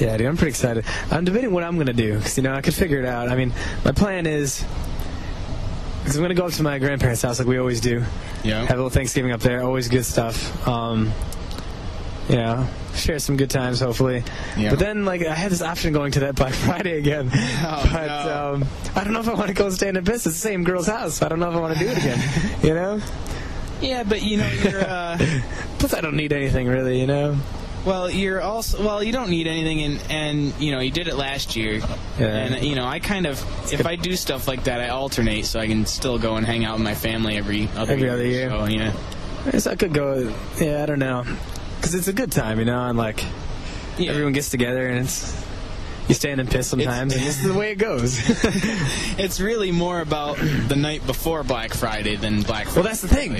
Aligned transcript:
Yeah, 0.00 0.16
dude, 0.16 0.26
I'm 0.26 0.36
pretty 0.36 0.50
excited. 0.50 0.84
I'm 1.10 1.24
debating 1.24 1.50
what 1.52 1.64
I'm 1.64 1.76
gonna 1.78 1.92
do 1.92 2.16
because 2.16 2.36
you 2.36 2.42
know 2.44 2.54
I 2.54 2.60
could 2.60 2.74
figure 2.74 2.98
it 3.00 3.04
out. 3.04 3.28
I 3.28 3.34
mean, 3.36 3.52
my 3.84 3.92
plan 3.92 4.26
is 4.26 4.64
because 6.02 6.16
I'm 6.16 6.22
gonna 6.22 6.34
go 6.34 6.46
up 6.46 6.52
to 6.52 6.62
my 6.62 6.78
grandparents' 6.78 7.22
house 7.22 7.38
like 7.38 7.48
we 7.48 7.58
always 7.58 7.80
do. 7.80 8.04
Yeah. 8.44 8.60
Have 8.60 8.70
a 8.70 8.74
little 8.74 8.90
Thanksgiving 8.90 9.32
up 9.32 9.40
there. 9.40 9.62
Always 9.62 9.88
good 9.88 10.04
stuff. 10.04 10.66
Um, 10.68 11.12
you 12.28 12.36
know, 12.36 12.68
share 12.94 13.18
some 13.18 13.36
good 13.36 13.50
times 13.50 13.80
hopefully. 13.80 14.22
Yeah. 14.56 14.70
But 14.70 14.78
then 14.78 15.04
like 15.04 15.24
I 15.26 15.34
had 15.34 15.50
this 15.50 15.62
option 15.62 15.92
going 15.92 16.12
to 16.12 16.20
that 16.20 16.36
Black 16.36 16.52
Friday 16.66 16.98
again. 16.98 17.30
Oh, 17.60 17.88
but 17.92 18.06
no. 18.06 18.54
um, 18.54 18.64
I 18.94 19.02
don't 19.04 19.12
know 19.12 19.20
if 19.20 19.28
I 19.28 19.34
want 19.34 19.48
to 19.48 19.54
go 19.54 19.68
stand 19.70 19.96
and 19.96 20.06
piss 20.06 20.26
at 20.26 20.32
the 20.32 20.38
same 20.38 20.62
girl's 20.62 20.86
house. 20.86 21.22
I 21.22 21.28
don't 21.28 21.40
know 21.40 21.48
if 21.50 21.56
I 21.56 21.60
want 21.60 21.76
to 21.76 21.84
do 21.84 21.90
it 21.90 21.98
again. 21.98 22.20
you 22.62 22.74
know. 22.74 23.00
Yeah, 23.80 24.04
but 24.04 24.22
you 24.22 24.38
know, 24.38 24.48
you're 24.48 24.80
uh, 24.84 25.18
Plus, 25.78 25.92
I 25.94 26.00
don't 26.00 26.16
need 26.16 26.32
anything 26.32 26.66
really. 26.68 27.00
You 27.00 27.06
know. 27.08 27.36
Well, 27.84 28.10
you're 28.10 28.40
also 28.40 28.84
well, 28.84 29.02
you 29.02 29.12
don't 29.12 29.30
need 29.30 29.46
anything, 29.46 29.82
and 29.82 30.02
and 30.10 30.54
you 30.60 30.72
know, 30.72 30.80
you 30.80 30.90
did 30.90 31.08
it 31.08 31.16
last 31.16 31.56
year, 31.56 31.80
Yeah. 32.18 32.26
and 32.26 32.64
you 32.64 32.74
know, 32.74 32.84
I 32.86 32.98
kind 32.98 33.26
of 33.26 33.38
if 33.72 33.86
I 33.86 33.96
do 33.96 34.14
stuff 34.16 34.46
like 34.48 34.64
that, 34.64 34.80
I 34.80 34.88
alternate 34.88 35.46
so 35.46 35.60
I 35.60 35.66
can 35.66 35.86
still 35.86 36.18
go 36.18 36.36
and 36.36 36.44
hang 36.46 36.64
out 36.64 36.74
with 36.74 36.84
my 36.84 36.94
family 36.94 37.36
every 37.36 37.68
other 37.76 37.92
Every 37.92 38.02
year. 38.04 38.12
other 38.12 38.26
year. 38.26 38.50
So, 38.50 38.64
yeah, 38.66 38.92
I 39.46 39.50
guess 39.52 39.66
I 39.66 39.76
could 39.76 39.92
go. 39.94 40.34
Yeah, 40.60 40.82
I 40.82 40.86
don't 40.86 40.98
know. 40.98 41.24
Because 41.76 41.94
it's 41.94 42.08
a 42.08 42.12
good 42.12 42.32
time, 42.32 42.58
you 42.58 42.64
know, 42.64 42.84
and 42.88 42.98
like 42.98 43.22
yeah. 43.98 44.10
everyone 44.10 44.32
gets 44.32 44.50
together 44.50 44.86
and 44.88 45.04
it's 45.04 45.32
you 46.08 46.14
stand 46.14 46.40
and 46.40 46.50
piss 46.50 46.66
sometimes, 46.68 47.14
and 47.14 47.22
this 47.22 47.38
is 47.38 47.44
the 47.44 47.54
way 47.58 47.72
it 47.72 47.76
goes. 47.76 48.18
It's 49.18 49.40
really 49.40 49.72
more 49.72 50.00
about 50.00 50.36
the 50.36 50.76
night 50.76 51.04
before 51.06 51.42
Black 51.42 51.74
Friday 51.74 52.14
than 52.16 52.42
Black 52.42 52.64
Friday. 52.66 52.76
well, 52.80 52.84
that's 52.84 53.00
the 53.00 53.08
thing. 53.08 53.32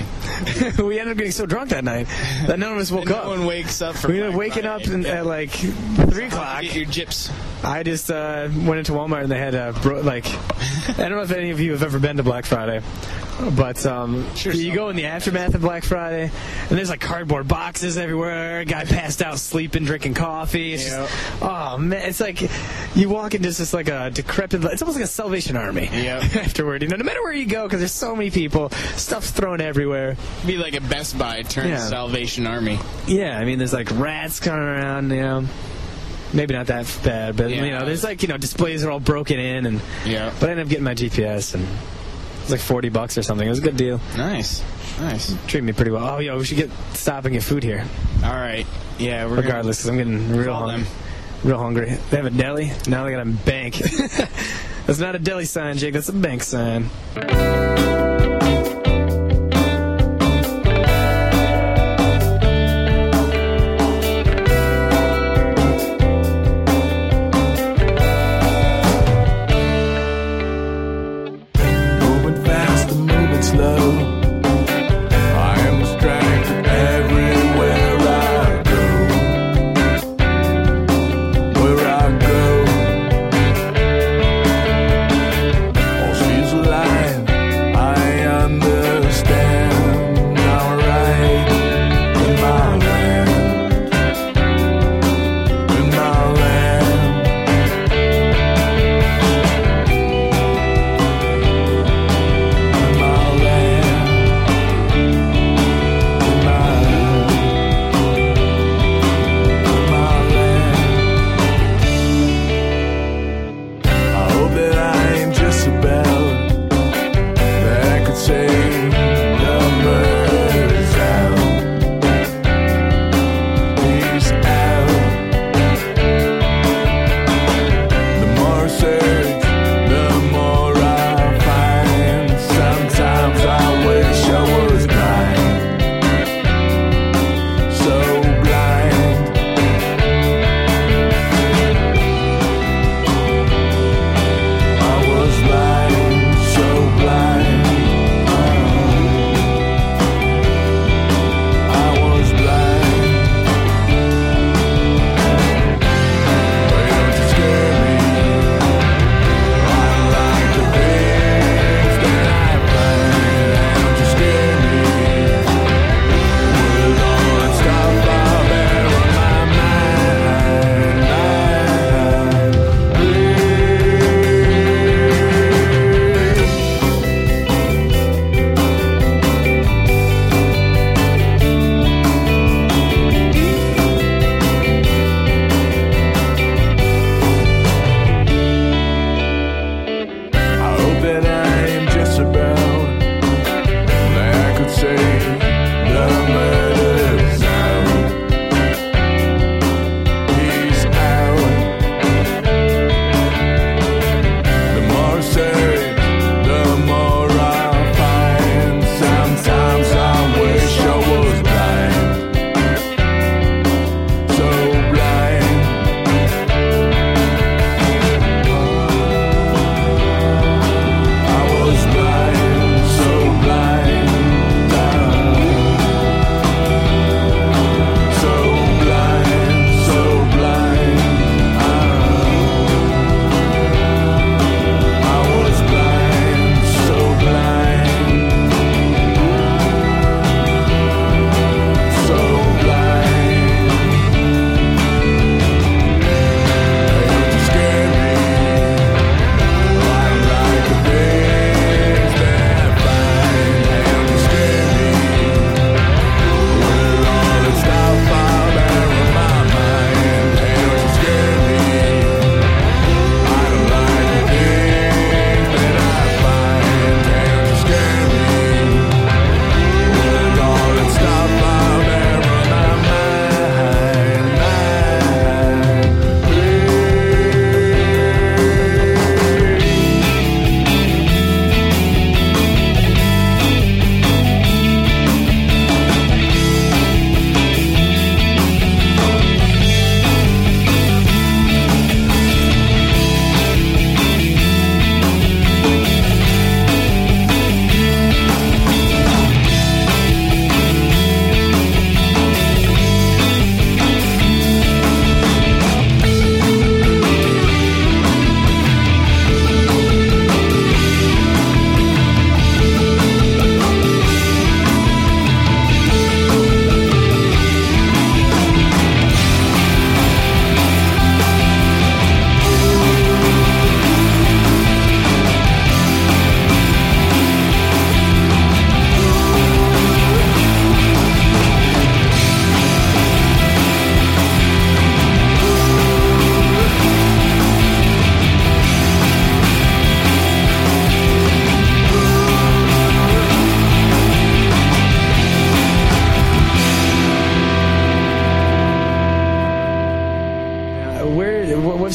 we 0.85 0.99
ended 0.99 1.13
up 1.13 1.17
getting 1.17 1.31
so 1.31 1.45
drunk 1.45 1.69
that 1.69 1.83
night 1.85 2.07
that 2.47 2.59
none 2.59 2.73
of 2.73 2.77
us 2.77 2.91
woke 2.91 3.07
no 3.07 3.15
up. 3.15 3.27
one 3.27 3.45
wakes 3.45 3.81
up 3.81 3.95
for 3.95 4.09
we 4.09 4.15
ended 4.15 4.33
up 4.33 4.37
waking 4.37 4.65
up 4.65 4.81
Friday. 4.83 4.99
in, 4.99 5.05
at 5.05 5.25
like 5.25 5.51
three 5.51 6.25
o'clock. 6.25 6.61
Get 6.61 6.75
your 6.75 6.85
gyps. 6.85 7.31
I 7.63 7.83
just 7.83 8.11
uh, 8.11 8.49
went 8.53 8.79
into 8.79 8.91
Walmart 8.91 9.23
and 9.23 9.31
they 9.31 9.39
had 9.39 9.55
a 9.55 9.71
bro- 9.81 10.01
like. 10.01 10.25
I 10.89 11.03
don't 11.07 11.11
know 11.11 11.21
if 11.21 11.31
any 11.31 11.51
of 11.51 11.59
you 11.59 11.71
have 11.71 11.83
ever 11.83 11.99
been 11.99 12.17
to 12.17 12.23
Black 12.23 12.45
Friday, 12.45 12.81
but 13.55 13.85
um, 13.85 14.25
Sure 14.35 14.51
you 14.53 14.73
go 14.73 14.89
in 14.89 14.95
the 14.95 15.05
aftermath 15.05 15.55
of 15.55 15.61
Black 15.61 15.83
Friday, 15.83 16.23
and 16.69 16.77
there's 16.77 16.89
like 16.89 16.99
cardboard 16.99 17.47
boxes 17.47 17.97
everywhere. 17.97 18.63
Guy 18.65 18.85
passed 18.85 19.21
out 19.21 19.39
sleeping, 19.39 19.85
drinking 19.85 20.13
coffee. 20.15 20.73
It's 20.73 20.85
just, 20.85 21.41
oh 21.41 21.77
man, 21.77 22.07
it's 22.09 22.19
like 22.19 22.41
you 22.95 23.09
walk 23.09 23.35
into 23.35 23.49
just 23.51 23.73
like 23.73 23.87
a 23.89 24.09
decrepit. 24.11 24.63
It's 24.65 24.81
almost 24.81 24.97
like 24.97 25.05
a 25.05 25.07
Salvation 25.07 25.55
Army. 25.57 25.89
Yep. 25.99 26.35
Afterward, 26.35 26.81
you 26.81 26.87
know, 26.89 26.95
no 26.97 27.03
matter 27.03 27.21
where 27.21 27.33
you 27.33 27.45
go, 27.45 27.63
because 27.63 27.79
there's 27.79 27.91
so 27.91 28.15
many 28.15 28.31
people, 28.31 28.69
stuff's 28.95 29.31
thrown 29.31 29.61
everywhere. 29.61 30.15
Be 30.45 30.57
like 30.57 30.73
a 30.75 30.81
Best 30.81 31.17
Buy 31.17 31.41
turned 31.43 31.69
Yeah. 31.69 31.77
Salvation 31.79 32.47
Army. 32.47 32.79
Yeah, 33.07 33.37
I 33.37 33.45
mean, 33.45 33.57
there's 33.57 33.73
like 33.73 33.89
rats 33.91 34.39
coming 34.39 34.63
around, 34.63 35.09
you 35.11 35.21
know. 35.21 35.45
Maybe 36.33 36.53
not 36.53 36.67
that 36.67 36.85
bad, 37.03 37.35
but 37.37 37.49
you 37.49 37.71
know, 37.71 37.85
there's 37.85 38.03
like 38.03 38.21
you 38.21 38.27
know 38.27 38.37
displays 38.37 38.83
are 38.83 38.91
all 38.91 38.99
broken 38.99 39.39
in, 39.39 39.65
and 39.65 39.81
Yeah. 40.05 40.31
but 40.39 40.49
I 40.49 40.51
ended 40.51 40.65
up 40.67 40.69
getting 40.69 40.83
my 40.83 40.93
GPS, 40.93 41.55
and 41.55 41.65
it 42.49 42.53
was 42.53 42.59
like 42.61 42.67
forty 42.67 42.89
bucks 42.89 43.17
or 43.17 43.21
something. 43.21 43.45
It 43.45 43.49
was 43.49 43.59
a 43.59 43.63
good 43.63 43.77
deal. 43.77 44.01
Nice, 44.17 44.63
nice. 44.99 45.35
Treated 45.47 45.63
me 45.65 45.73
pretty 45.73 45.91
well. 45.91 46.15
Oh, 46.15 46.19
yo, 46.19 46.37
we 46.37 46.45
should 46.45 46.57
get 46.57 46.71
stop 46.93 47.25
and 47.25 47.33
get 47.33 47.43
food 47.43 47.63
here, 47.63 47.85
All 48.23 48.31
right. 48.31 48.65
Yeah, 48.97 49.25
we're 49.27 49.37
regardless, 49.37 49.77
because 49.77 49.89
I'm 49.89 49.97
getting 49.97 50.35
real 50.35 50.53
hungry. 50.53 50.87
Real 51.43 51.57
hungry. 51.57 51.97
They 52.09 52.17
have 52.17 52.25
a 52.25 52.31
deli. 52.31 52.71
Now 52.87 53.05
they 53.05 53.11
got 53.11 53.21
a 53.21 53.29
bank. 53.29 53.75
that's 54.85 54.99
not 54.99 55.15
a 55.15 55.19
deli 55.19 55.45
sign, 55.45 55.77
Jake. 55.77 55.93
That's 55.93 56.09
a 56.09 56.13
bank 56.13 56.43
sign. 56.43 56.89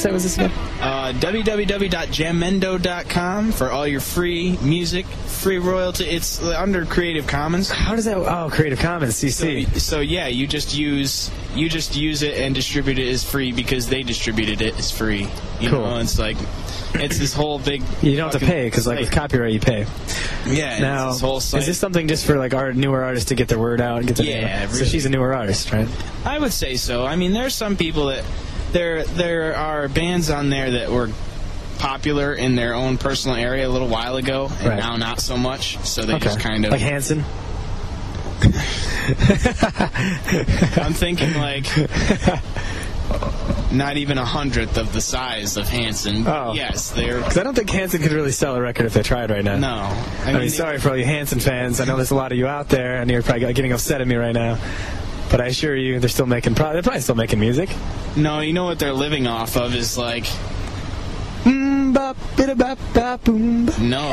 Website 0.04 0.12
was 0.12 0.22
this 0.24 0.34
again? 0.36 0.50
Uh, 0.80 1.12
www.jamendo.com 1.18 3.52
for 3.52 3.70
all 3.70 3.86
your 3.86 4.00
free 4.00 4.58
music, 4.62 5.06
free 5.06 5.58
royalty. 5.58 6.04
It's 6.04 6.42
under 6.42 6.84
Creative 6.84 7.26
Commons. 7.26 7.70
How 7.70 7.94
does 7.96 8.04
that? 8.06 8.16
Oh, 8.16 8.48
Creative 8.52 8.78
Commons 8.78 9.16
So, 9.16 9.26
CC. 9.26 9.78
so 9.80 10.00
yeah, 10.00 10.26
you 10.28 10.46
just 10.46 10.74
use 10.76 11.30
you 11.54 11.68
just 11.68 11.96
use 11.96 12.22
it 12.22 12.36
and 12.38 12.54
distribute 12.54 12.98
it 12.98 13.08
as 13.08 13.24
free 13.24 13.52
because 13.52 13.88
they 13.88 14.02
distributed 14.02 14.60
it 14.60 14.78
as 14.78 14.90
free. 14.90 15.28
You 15.60 15.70
Cool. 15.70 15.80
know, 15.82 15.98
it's 15.98 16.18
like 16.18 16.36
it's 16.94 17.18
this 17.18 17.32
whole 17.34 17.58
big. 17.58 17.82
You 18.02 18.16
don't 18.16 18.32
have 18.32 18.40
to 18.40 18.46
pay 18.46 18.64
because, 18.66 18.86
like, 18.86 19.00
with 19.00 19.10
copyright, 19.10 19.52
you 19.52 19.60
pay. 19.60 19.86
yeah, 20.46 20.78
Now, 20.78 21.08
it's 21.08 21.16
this 21.16 21.22
whole 21.22 21.40
site. 21.40 21.60
is 21.62 21.66
this 21.66 21.78
something 21.78 22.06
just 22.08 22.24
for 22.26 22.36
like 22.38 22.54
our 22.54 22.72
newer 22.72 23.02
artists 23.02 23.28
to 23.30 23.34
get 23.34 23.48
their 23.48 23.58
word 23.58 23.80
out 23.80 23.98
and 23.98 24.06
get 24.08 24.16
their 24.16 24.26
Yeah, 24.26 24.64
out? 24.64 24.70
So 24.74 24.84
she's 24.84 25.04
a 25.06 25.08
newer 25.08 25.34
artist, 25.34 25.72
right? 25.72 25.88
I 26.24 26.38
would 26.38 26.52
say 26.52 26.76
so. 26.76 27.04
I 27.04 27.16
mean, 27.16 27.32
there's 27.32 27.54
some 27.54 27.76
people 27.76 28.06
that 28.06 28.24
there 28.74 29.04
there 29.04 29.56
are 29.56 29.88
bands 29.88 30.28
on 30.28 30.50
there 30.50 30.70
that 30.72 30.90
were 30.90 31.08
popular 31.78 32.34
in 32.34 32.54
their 32.56 32.74
own 32.74 32.98
personal 32.98 33.36
area 33.36 33.66
a 33.66 33.70
little 33.70 33.88
while 33.88 34.16
ago, 34.16 34.50
and 34.60 34.68
Right. 34.68 34.78
now 34.78 34.96
not 34.96 35.20
so 35.20 35.36
much. 35.38 35.78
So 35.86 36.02
they 36.02 36.14
Okay. 36.14 36.24
just 36.26 36.40
kind 36.40 36.64
of. 36.66 36.72
like 36.72 36.80
Hanson. 36.80 37.24
I'm 40.76 40.92
thinking 40.92 41.34
like. 41.34 41.66
Not 43.70 43.96
even 43.96 44.18
a 44.18 44.24
hundredth 44.24 44.76
of 44.78 44.92
the 44.92 45.00
size 45.00 45.56
of 45.56 45.68
Hanson. 45.68 46.26
Oh. 46.26 46.52
Yes, 46.54 46.90
they're. 46.90 47.18
Because 47.18 47.38
I 47.38 47.42
don't 47.42 47.54
think 47.54 47.68
Hanson 47.70 48.00
could 48.02 48.12
really 48.12 48.30
sell 48.30 48.54
a 48.54 48.60
record 48.60 48.86
if 48.86 48.94
they 48.94 49.02
tried 49.02 49.30
right 49.30 49.42
now. 49.44 49.56
No. 49.56 50.04
I 50.24 50.26
mean, 50.32 50.40
they- 50.42 50.48
sorry 50.48 50.78
for 50.78 50.90
all 50.90 50.96
you 50.96 51.04
Hanson 51.04 51.40
fans. 51.40 51.80
I 51.80 51.84
know 51.84 51.96
there's 51.96 52.12
a 52.12 52.14
lot 52.14 52.30
of 52.32 52.38
you 52.38 52.46
out 52.46 52.68
there, 52.68 52.96
and 53.00 53.10
you're 53.10 53.22
probably 53.22 53.52
getting 53.52 53.72
upset 53.72 54.00
at 54.00 54.06
me 54.06 54.14
right 54.14 54.32
now. 54.34 54.58
But 55.34 55.40
I 55.40 55.46
assure 55.46 55.74
you, 55.74 55.98
they're 55.98 56.08
still 56.08 56.26
making. 56.26 56.54
Pro- 56.54 56.72
they're 56.74 56.82
probably 56.82 57.00
still 57.00 57.16
making 57.16 57.40
music. 57.40 57.68
No, 58.14 58.38
you 58.38 58.52
know 58.52 58.66
what 58.66 58.78
they're 58.78 58.92
living 58.92 59.26
off 59.26 59.56
of 59.56 59.74
is 59.74 59.98
like. 59.98 60.26
Bop, 61.44 62.16
bida, 62.36 62.56
bop, 62.56 62.78
bop, 62.94 63.24
boom, 63.24 63.66
bop. 63.66 63.78
No. 63.80 64.12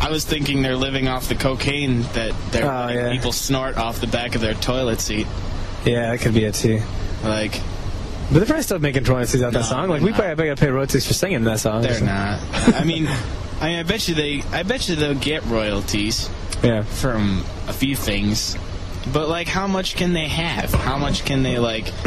I 0.00 0.08
was 0.10 0.24
thinking 0.24 0.62
they're 0.62 0.76
living 0.76 1.08
off 1.08 1.28
the 1.28 1.34
cocaine 1.34 2.02
that 2.14 2.32
they're 2.52 2.64
Oh, 2.70 2.88
yeah. 2.88 3.10
people 3.12 3.32
snort 3.32 3.76
off 3.76 4.00
the 4.00 4.06
back 4.06 4.36
of 4.36 4.40
their 4.40 4.54
toilet 4.54 5.00
seat. 5.00 5.26
Yeah, 5.84 6.12
that 6.12 6.20
could 6.20 6.34
be 6.34 6.44
it 6.44 6.54
too. 6.54 6.80
Like, 7.24 7.60
But 8.30 8.38
they're 8.38 8.46
probably 8.46 8.62
still 8.62 8.78
making 8.78 9.02
royalties 9.04 9.42
out 9.42 9.52
that 9.54 9.64
song. 9.64 9.88
Like 9.88 10.02
we 10.02 10.10
not. 10.10 10.18
probably 10.20 10.46
gotta 10.46 10.60
pay 10.60 10.70
royalties 10.70 11.04
for 11.06 11.14
singing 11.14 11.42
that 11.44 11.58
song. 11.60 11.82
they're 11.82 12.00
not. 12.00 12.40
I 12.76 12.84
mean, 12.84 13.08
I 13.60 13.66
mean, 13.66 13.78
I 13.78 13.82
bet 13.82 14.06
you 14.08 14.14
they, 14.14 14.42
I 14.52 14.62
bet 14.62 14.88
you 14.88 14.94
they'll 14.94 15.14
get 15.14 15.44
royalties 15.46 16.30
Yeah. 16.62 16.82
from 16.82 17.44
a 17.68 17.72
few 17.72 17.96
things. 17.96 18.56
But 19.12 19.28
like, 19.28 19.46
how 19.48 19.66
much 19.66 19.94
can 19.96 20.12
they 20.12 20.26
have? 20.28 20.72
How 20.74 20.96
much 20.98 21.24
can 21.24 21.42
they 21.42 21.58
like? 21.58 21.92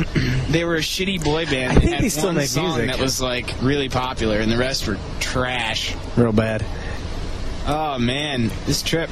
They 0.50 0.66
were 0.66 0.76
a 0.76 0.80
shitty 0.80 1.24
boy 1.24 1.46
band. 1.46 1.72
I 1.72 1.76
that 1.76 1.82
think 1.84 2.02
they 2.02 2.10
still 2.10 2.34
make 2.34 2.56
music. 2.56 2.88
that 2.88 3.00
was 3.00 3.22
like 3.22 3.54
really 3.62 3.88
popular, 3.88 4.40
and 4.40 4.52
the 4.52 4.58
rest 4.58 4.88
were 4.88 4.98
trash. 5.20 5.96
Real 6.18 6.32
bad. 6.32 6.66
Oh 7.68 8.00
man, 8.00 8.50
this 8.66 8.82
trip. 8.82 9.12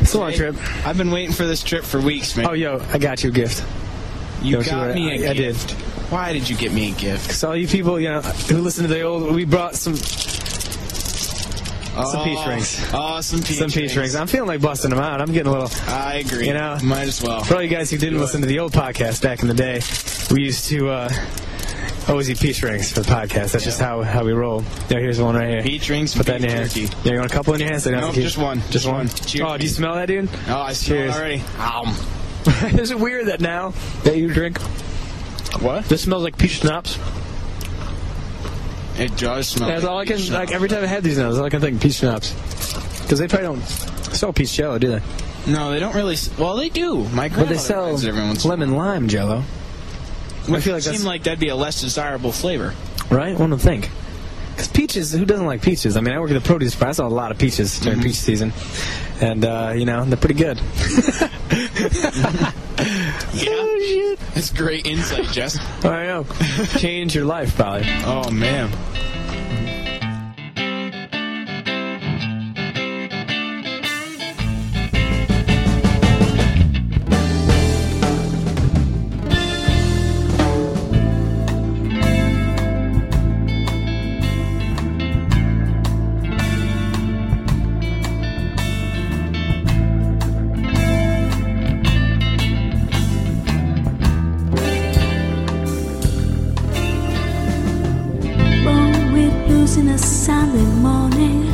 It's 0.00 0.14
a 0.14 0.18
long 0.18 0.32
trip. 0.32 0.56
I've 0.86 0.96
been 0.96 1.10
waiting 1.10 1.32
for 1.34 1.44
this 1.46 1.62
trip 1.62 1.84
for 1.84 2.00
weeks, 2.00 2.36
man. 2.38 2.46
Oh, 2.46 2.52
yo, 2.54 2.80
I 2.90 2.96
got 2.96 3.22
you 3.22 3.28
a 3.28 3.32
gift. 3.34 3.62
you 4.42 4.62
got 4.64 4.94
me 4.94 5.10
a 5.10 5.28
I- 5.28 5.30
I 5.30 5.34
did. 5.34 5.36
gift. 5.54 5.72
Why 6.10 6.32
did 6.32 6.48
you 6.48 6.56
get 6.56 6.72
me 6.72 6.90
a 6.90 6.94
gift? 6.94 7.32
So 7.32 7.50
all 7.50 7.56
you 7.56 7.68
people, 7.68 8.00
you 8.00 8.08
know, 8.08 8.22
who 8.22 8.58
listen 8.62 8.84
to 8.88 8.92
the 8.92 9.02
old, 9.02 9.30
we 9.34 9.44
brought 9.44 9.74
some 9.76 9.94
Some 11.94 12.24
peach 12.24 12.46
rings. 12.46 12.88
Oh, 12.92 13.20
some 13.20 13.40
peach 13.42 13.58
some 13.58 13.70
peach 13.70 13.94
rings. 13.96 14.14
I'm 14.14 14.26
feeling 14.26 14.48
like 14.48 14.60
busting 14.60 14.90
them 14.90 14.98
out. 15.00 15.20
I'm 15.20 15.32
getting 15.32 15.52
a 15.52 15.58
little. 15.58 15.70
I 15.92 16.16
agree. 16.16 16.46
You 16.46 16.54
know, 16.54 16.78
might 16.82 17.08
as 17.08 17.22
well. 17.22 17.42
For 17.42 17.56
all 17.56 17.62
you 17.62 17.68
guys 17.68 17.90
who 17.90 17.98
didn't 17.98 18.18
listen 18.20 18.40
to 18.42 18.46
the 18.46 18.58
old 18.60 18.72
podcast 18.72 19.22
back 19.22 19.42
in 19.42 19.48
the 19.48 19.54
day, 19.54 19.80
we 20.34 20.42
used 20.44 20.68
to 20.68 20.88
uh, 20.88 21.12
always 22.08 22.30
eat 22.30 22.40
peach 22.40 22.62
rings 22.62 22.92
for 22.92 23.00
the 23.00 23.10
podcast. 23.10 23.52
That's 23.52 23.64
just 23.64 23.80
how, 23.80 24.02
how 24.02 24.24
we 24.24 24.32
roll. 24.32 24.60
There, 24.88 25.00
here's 25.00 25.20
one 25.20 25.34
right 25.34 25.48
here. 25.48 25.62
Peach 25.62 25.88
rings, 25.90 26.14
Put 26.14 26.26
that 26.26 26.36
in 26.36 26.42
your 26.44 26.52
hand. 26.52 26.70
jerky. 26.70 26.94
Yeah, 27.04 27.12
you 27.12 27.18
want 27.18 27.30
a 27.30 27.34
couple 27.34 27.54
in 27.54 27.60
your 27.60 27.68
hands? 27.70 27.82
So 27.84 27.90
you 27.90 27.96
Nope, 27.96 28.14
just 28.14 28.38
one. 28.38 28.62
Just 28.70 28.86
one. 28.86 28.94
one. 28.96 29.08
Cheers. 29.08 29.44
Oh, 29.48 29.56
do 29.58 29.64
you 29.64 29.68
smell 29.70 29.94
that, 29.96 30.06
dude? 30.06 30.28
Oh, 30.48 30.56
I 30.60 30.72
smell 30.72 30.98
Cheers. 30.98 31.16
it 31.16 31.18
already. 31.18 31.42
Um, 31.58 31.96
Is 32.80 32.90
it 32.92 32.98
weird 32.98 33.26
that 33.26 33.40
now 33.40 33.74
that 34.04 34.16
you 34.16 34.32
drink, 34.32 34.58
what? 35.60 35.84
this 35.86 36.02
smells 36.04 36.22
like 36.22 36.38
peach 36.38 36.60
schnapps? 36.60 36.98
It 39.00 39.16
does 39.16 39.48
smell. 39.48 39.68
That's 39.68 39.82
like 39.82 39.90
all 39.90 39.98
I 39.98 40.04
can. 40.04 40.16
peach 40.18 40.30
Like 40.30 40.52
every 40.52 40.68
time 40.68 40.84
I 40.84 40.86
have 40.86 41.02
these 41.02 41.16
now, 41.18 41.28
that's 41.28 41.38
all 41.38 41.46
I 41.46 41.50
can 41.50 41.60
think. 41.60 41.80
Peach 41.80 41.94
schnapps. 41.94 42.32
Because 43.02 43.18
they 43.18 43.26
probably 43.28 43.46
don't 43.46 43.62
sell 43.66 44.32
peach 44.32 44.52
jello, 44.52 44.78
do 44.78 44.88
they? 44.88 45.02
No, 45.50 45.70
they 45.70 45.80
don't 45.80 45.94
really. 45.94 46.16
Well, 46.38 46.56
they 46.56 46.68
do. 46.68 47.04
My 47.08 47.28
But 47.28 47.48
they 47.48 47.56
sell 47.56 47.86
finds 47.86 48.04
it 48.04 48.08
every 48.10 48.22
once 48.22 48.44
in 48.44 48.48
a 48.48 48.50
lemon 48.50 48.76
lime 48.76 49.08
jello, 49.08 49.40
while. 50.46 50.56
I 50.56 50.60
feel 50.60 50.74
like 50.74 50.86
It 50.86 50.92
seemed 50.92 51.04
like 51.04 51.22
that'd 51.24 51.40
be 51.40 51.48
a 51.48 51.56
less 51.56 51.80
desirable 51.80 52.30
flavor. 52.30 52.74
right? 53.10 53.36
One 53.38 53.50
would 53.50 53.60
think. 53.60 53.90
Because 54.60 54.68
peaches, 54.72 55.12
who 55.12 55.24
doesn't 55.24 55.46
like 55.46 55.62
peaches? 55.62 55.96
I 55.96 56.00
mean, 56.02 56.14
I 56.14 56.20
work 56.20 56.30
at 56.30 56.34
the 56.34 56.40
produce 56.46 56.74
bar. 56.74 56.90
I 56.90 56.92
saw 56.92 57.06
a 57.06 57.08
lot 57.08 57.30
of 57.30 57.38
peaches 57.38 57.80
during 57.80 58.02
peach 58.02 58.16
season, 58.16 58.52
and 59.20 59.42
uh, 59.44 59.72
you 59.74 59.86
know 59.86 60.04
they're 60.04 60.16
pretty 60.18 60.34
good. 60.34 60.60
Yeah, 63.32 63.48
Oh, 63.52 63.78
shit. 63.80 64.18
that's 64.34 64.50
great 64.50 64.86
insight, 64.86 65.26
Jess. 65.26 65.58
I 65.84 66.06
know. 66.06 66.26
Change 66.78 67.14
your 67.14 67.26
life, 67.26 67.54
probably. 67.56 67.86
Oh 68.04 68.30
man. 68.30 68.70
In 99.80 99.88
a 99.88 99.98
Sunday 99.98 100.70
morning, 100.82 101.46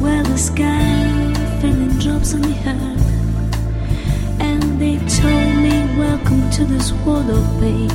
where 0.00 0.22
the 0.22 0.38
sky 0.38 1.34
filling 1.60 1.98
drops 1.98 2.32
on 2.32 2.40
the 2.40 2.56
earth. 2.72 4.40
And 4.40 4.62
they 4.80 4.96
told 5.20 5.54
me, 5.64 5.74
Welcome 5.98 6.48
to 6.52 6.64
this 6.64 6.92
world 7.04 7.28
of 7.28 7.44
pain. 7.60 7.90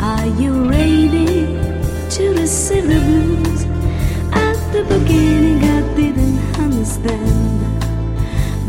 Are 0.00 0.26
you 0.40 0.52
ready 0.70 1.44
to 2.14 2.22
receive 2.40 2.86
the 2.88 3.00
blues? 3.08 3.64
At 4.32 4.56
the 4.72 4.82
beginning, 4.84 5.62
I 5.62 5.80
didn't 5.94 6.40
understand, 6.58 7.60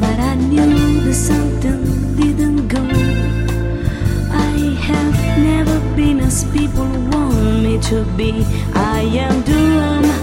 but 0.02 0.20
I 0.20 0.36
knew 0.36 1.00
that 1.06 1.14
something 1.14 2.16
didn't 2.18 2.68
go. 2.68 2.84
I 4.32 4.58
have 4.90 5.18
never 5.52 5.80
been 5.96 6.20
as 6.20 6.44
people 6.52 6.90
want 7.12 7.64
me 7.64 7.80
to 7.90 8.04
be. 8.18 8.44
I 8.74 9.00
am 9.26 9.42
doomed 9.44 10.15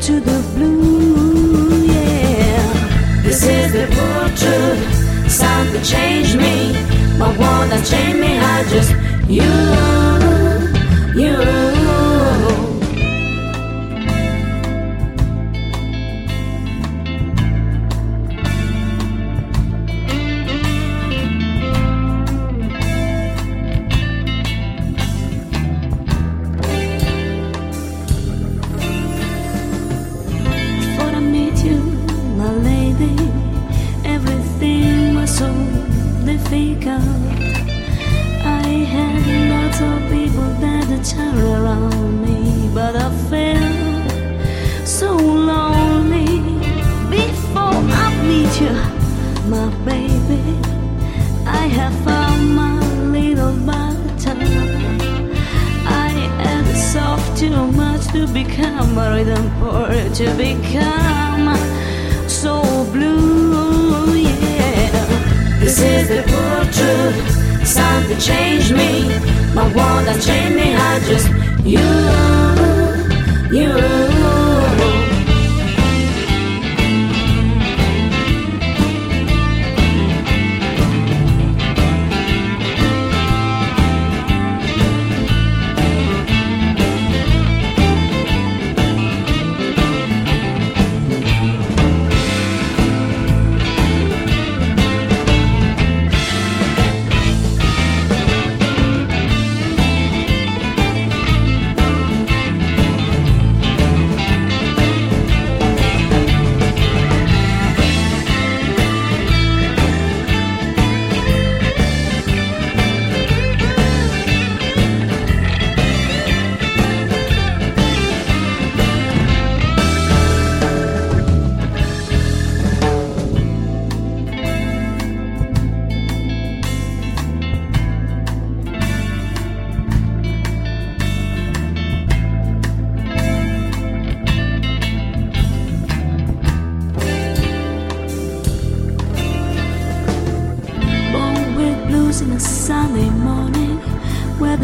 to 0.00 0.18
the 0.18 0.40
blue, 0.54 1.84
yeah. 1.84 3.22
This 3.22 3.42
is 3.44 3.72
the 3.72 3.86
pure 3.86 4.28
truth. 4.40 5.30
Something 5.30 5.82
changed 5.82 6.36
me, 6.36 6.72
but 7.18 7.36
what 7.36 7.68
that 7.68 7.84
changed 7.84 8.18
me, 8.18 8.38
I 8.38 8.64
just 8.70 8.92
you, 9.28 11.22
you. 11.22 11.69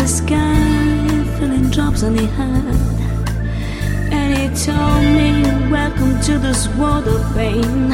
The 0.07 0.13
sky 0.13 1.25
filling 1.37 1.69
drops 1.69 2.05
on 2.05 2.15
the 2.15 2.27
head 2.39 2.65
And 4.13 4.29
he 4.39 4.47
told 4.65 5.03
me 5.19 5.29
welcome 5.69 6.21
to 6.29 6.39
this 6.39 6.69
world 6.77 7.09
of 7.09 7.23
pain 7.35 7.91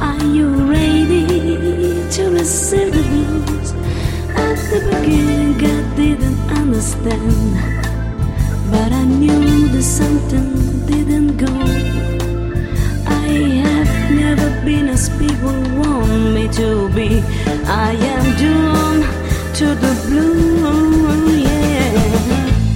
Are 0.00 0.24
you 0.36 0.48
ready 0.76 2.10
to 2.16 2.22
receive 2.30 2.90
the 2.92 3.02
blues? 3.10 3.70
At 4.46 4.58
the 4.72 4.80
beginning 4.90 5.54
I 5.76 5.94
didn't 5.94 6.40
understand 6.60 7.54
But 8.72 8.90
I 8.90 9.04
knew 9.04 9.68
that 9.68 9.82
something 9.84 10.86
didn't 10.86 11.36
go 11.36 11.54
I 13.06 13.28
have 13.62 14.10
never 14.10 14.48
been 14.64 14.88
as 14.88 15.08
people 15.20 15.58
want 15.78 16.34
me 16.34 16.48
to 16.48 16.88
be. 16.96 17.22
I 17.66 17.92
am 18.12 18.24
doomed 18.40 19.04
to 19.58 19.66
the 19.66 19.92
blue. 20.08 20.54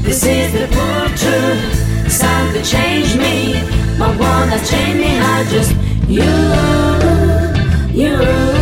This 0.08 0.24
is 0.24 0.52
the 0.54 0.66
full 0.68 1.08
truth. 1.18 2.10
Something 2.10 2.62
changed 2.62 3.18
me. 3.18 3.60
My 3.98 4.08
one 4.08 4.48
that 4.48 4.66
changed 4.66 5.00
me. 5.00 5.18
I 5.18 5.44
just 5.50 5.76
you, 6.08 6.24
you. 8.06 8.57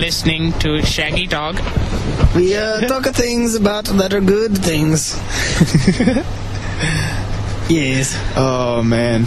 Listening 0.00 0.52
to 0.60 0.80
Shaggy 0.80 1.26
Dog. 1.26 1.60
We 2.34 2.56
uh, 2.56 2.80
talk 2.88 3.04
of 3.04 3.14
things 3.14 3.54
about 3.54 3.84
that 3.84 4.14
are 4.14 4.20
good 4.22 4.56
things. 4.56 5.14
yes. 7.68 8.16
Oh 8.34 8.82
man. 8.82 9.26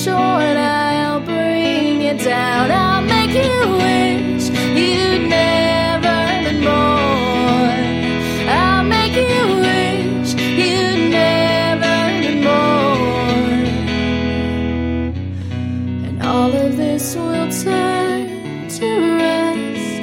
Assured, 0.00 0.56
I'll 0.56 1.20
bring 1.20 2.00
you 2.00 2.14
down. 2.16 2.70
I'll 2.70 3.02
make 3.02 3.34
you 3.34 3.56
wish 3.84 4.48
you'd 4.80 5.28
never 5.28 6.18
been 6.44 6.60
born. 6.64 7.84
I'll 8.48 8.84
make 8.96 9.14
you 9.14 9.40
wish 9.66 10.30
you'd 10.60 11.10
never 11.10 11.96
been 12.22 12.38
born. 12.48 13.66
And 16.06 16.16
all 16.22 16.50
of 16.50 16.70
this 16.78 17.14
will 17.14 17.50
turn 17.64 18.68
to 18.76 18.88
rust 19.20 20.02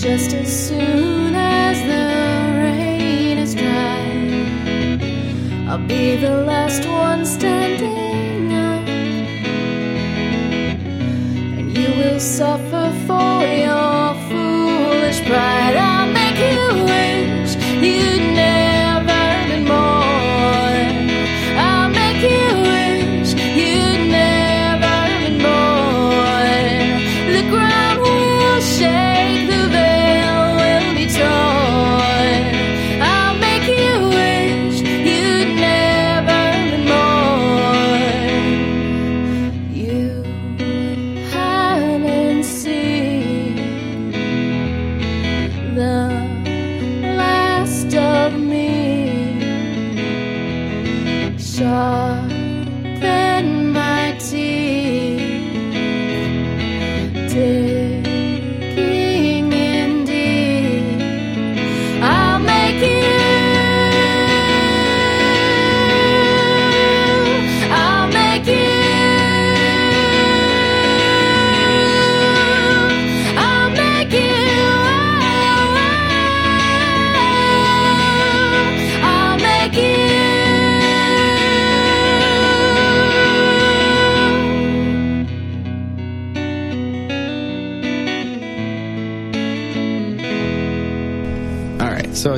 just 0.00 0.30
as 0.34 0.48
soon 0.68 1.34
as 1.34 1.76
the 1.90 2.06
rain 2.62 3.38
is 3.38 3.52
dry. 3.56 4.06
I'll 5.68 5.86
be 5.86 6.14
the 6.16 6.44
last 6.46 6.67
suffer 12.18 12.92
for 13.06 13.42
your 13.44 13.87